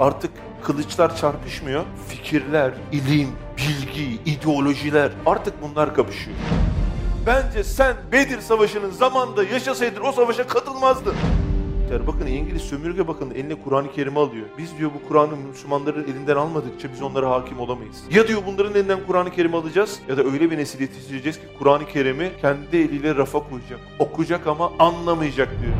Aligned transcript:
Artık 0.00 0.30
kılıçlar 0.62 1.16
çarpışmıyor. 1.16 1.84
Fikirler, 2.08 2.72
ilim, 2.92 3.28
bilgi, 3.56 4.20
ideolojiler 4.26 5.12
artık 5.26 5.54
bunlar 5.62 5.94
kapışıyor. 5.94 6.36
Bence 7.26 7.64
sen 7.64 7.96
Bedir 8.12 8.40
Savaşı'nın 8.40 8.90
zamanında 8.90 9.44
yaşasaydın 9.44 10.00
o 10.00 10.12
savaşa 10.12 10.46
katılmazdın. 10.46 11.14
Bakın 12.06 12.26
İngiliz 12.26 12.62
sömürge 12.62 13.08
bakın 13.08 13.30
eline 13.30 13.54
Kur'an-ı 13.54 13.92
Kerim'i 13.92 14.18
alıyor. 14.18 14.46
Biz 14.58 14.78
diyor 14.78 14.90
bu 14.94 15.08
Kur'an'ı 15.08 15.36
Müslümanların 15.36 16.04
elinden 16.04 16.36
almadıkça 16.36 16.92
biz 16.92 17.02
onlara 17.02 17.30
hakim 17.30 17.60
olamayız. 17.60 17.96
Ya 18.10 18.28
diyor 18.28 18.42
bunların 18.46 18.74
elinden 18.74 18.98
Kur'an-ı 19.06 19.30
Kerim'i 19.30 19.56
alacağız 19.56 19.98
ya 20.08 20.16
da 20.16 20.22
öyle 20.22 20.50
bir 20.50 20.58
nesil 20.58 20.80
yetiştireceğiz 20.80 21.36
ki 21.38 21.44
Kur'an-ı 21.58 21.86
Kerim'i 21.86 22.30
kendi 22.40 22.76
eliyle 22.76 23.14
rafa 23.14 23.38
koyacak. 23.38 23.80
Okuyacak 23.98 24.46
ama 24.46 24.72
anlamayacak 24.78 25.48
diyor. 25.62 25.72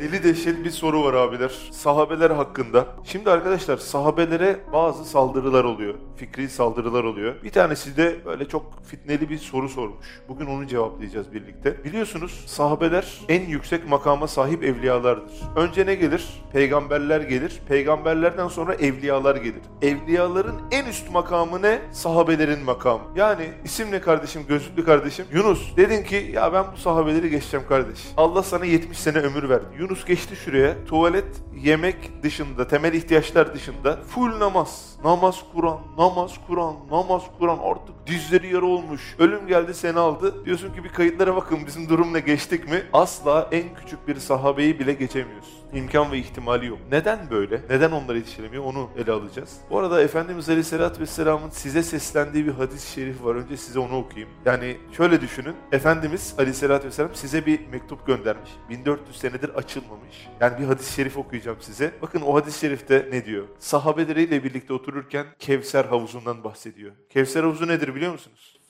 Deli 0.00 0.24
dehşet 0.24 0.64
bir 0.64 0.70
soru 0.70 1.04
var 1.04 1.14
abiler. 1.14 1.50
Sahabeler 1.72 2.30
hakkında. 2.30 2.86
Şimdi 3.04 3.30
arkadaşlar 3.30 3.76
sahabelere 3.76 4.60
bazı 4.72 5.04
saldırılar 5.04 5.64
oluyor. 5.64 5.94
Fikri 6.16 6.48
saldırılar 6.48 7.04
oluyor. 7.04 7.34
Bir 7.44 7.50
tanesi 7.50 7.96
de 7.96 8.24
böyle 8.24 8.48
çok 8.48 8.84
fitneli 8.84 9.30
bir 9.30 9.38
soru 9.38 9.68
sormuş. 9.68 10.06
Bugün 10.28 10.46
onu 10.46 10.66
cevaplayacağız 10.66 11.32
birlikte. 11.32 11.84
Biliyorsunuz 11.84 12.44
sahabeler 12.46 13.20
en 13.28 13.42
yüksek 13.42 13.88
makama 13.88 14.28
sahip 14.28 14.64
evliyalardır. 14.64 15.32
Önce 15.56 15.86
ne 15.86 15.94
gelir? 15.94 16.42
Peygamberler 16.52 17.20
gelir. 17.20 17.60
Peygamberlerden 17.68 18.48
sonra 18.48 18.74
evliyalar 18.74 19.36
gelir. 19.36 19.62
Evliyaların 19.82 20.56
en 20.70 20.86
üst 20.86 21.10
makamı 21.10 21.62
ne? 21.62 21.78
Sahabelerin 21.92 22.64
makamı. 22.64 23.04
Yani 23.16 23.50
isim 23.64 23.90
ne 23.90 24.00
kardeşim? 24.00 24.42
Gözlüklü 24.48 24.84
kardeşim. 24.84 25.26
Yunus. 25.32 25.76
Dedin 25.76 26.04
ki 26.04 26.30
ya 26.34 26.52
ben 26.52 26.64
bu 26.72 26.76
sahabeleri 26.76 27.30
geçeceğim 27.30 27.66
kardeş. 27.68 27.98
Allah 28.16 28.42
sana 28.42 28.64
70 28.64 28.98
sene 28.98 29.18
ömür 29.18 29.48
verdi. 29.48 29.66
Yunus 29.78 29.89
geçti 30.06 30.36
şuraya. 30.36 30.84
Tuvalet, 30.84 31.26
yemek 31.62 32.22
dışında, 32.22 32.68
temel 32.68 32.92
ihtiyaçlar 32.92 33.54
dışında 33.54 33.96
full 33.96 34.40
namaz. 34.40 34.96
Namaz 35.04 35.42
Kur'an, 35.54 35.78
namaz 35.98 36.32
Kur'an, 36.46 36.74
namaz 36.90 37.22
Kur'an 37.38 37.58
artık 37.64 38.06
dizleri 38.06 38.54
yarı 38.54 38.66
olmuş. 38.66 39.16
Ölüm 39.18 39.46
geldi 39.46 39.74
seni 39.74 39.98
aldı. 39.98 40.44
Diyorsun 40.44 40.74
ki 40.74 40.84
bir 40.84 40.88
kayıtlara 40.88 41.36
bakın 41.36 41.58
bizim 41.66 41.88
durum 41.88 42.14
ne 42.14 42.20
geçtik 42.20 42.68
mi? 42.70 42.82
Asla 42.92 43.48
en 43.52 43.74
küçük 43.74 44.08
bir 44.08 44.16
sahabeyi 44.16 44.78
bile 44.78 44.92
geçemiyoruz. 44.92 45.59
İmkan 45.74 46.12
ve 46.12 46.18
ihtimali 46.18 46.66
yok. 46.66 46.78
Neden 46.90 47.30
böyle? 47.30 47.62
Neden 47.70 47.90
onlar 47.90 48.14
yetiştiremiyor? 48.14 48.64
Onu 48.64 48.90
ele 48.98 49.12
alacağız. 49.12 49.56
Bu 49.70 49.78
arada 49.78 50.02
Efendimiz 50.02 50.48
Aleyhisselatü 50.48 51.00
Vesselam'ın 51.00 51.50
size 51.50 51.82
seslendiği 51.82 52.46
bir 52.46 52.52
hadis-i 52.52 52.92
şerif 52.92 53.24
var. 53.24 53.34
Önce 53.34 53.56
size 53.56 53.78
onu 53.78 53.98
okuyayım. 53.98 54.30
Yani 54.44 54.76
şöyle 54.96 55.20
düşünün. 55.20 55.54
Efendimiz 55.72 56.34
Aleyhisselatü 56.38 56.86
Vesselam 56.86 57.14
size 57.14 57.46
bir 57.46 57.66
mektup 57.68 58.06
göndermiş. 58.06 58.50
1400 58.68 59.16
senedir 59.16 59.48
açılmamış. 59.48 60.28
Yani 60.40 60.58
bir 60.58 60.64
hadis-i 60.64 60.92
şerif 60.92 61.18
okuyacağım 61.18 61.58
size. 61.60 61.92
Bakın 62.02 62.20
o 62.20 62.34
hadis-i 62.34 62.58
şerifte 62.60 63.08
ne 63.12 63.24
diyor? 63.24 63.44
Sahabeleriyle 63.58 64.44
birlikte 64.44 64.72
otururken 64.72 65.26
Kevser 65.38 65.84
havuzundan 65.84 66.44
bahsediyor. 66.44 66.92
Kevser 67.10 67.42
havuzu 67.42 67.68
nedir 67.68 67.94
biliyor 67.94 68.12
musunuz? 68.12 68.60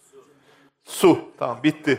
Su. 0.84 1.18
Tamam 1.38 1.58
bitti. 1.62 1.98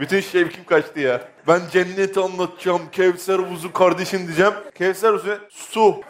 Bütün 0.00 0.20
şevkim 0.20 0.64
kaçtı 0.64 1.00
ya. 1.00 1.20
Ben 1.48 1.60
cenneti 1.72 2.20
anlatacağım. 2.20 2.82
Kevser 2.92 3.38
havuzu 3.38 3.72
kardeşim 3.72 4.26
diyeceğim. 4.26 4.52
Kevser 4.74 5.08
havuzu 5.08 5.38
su. 5.50 6.00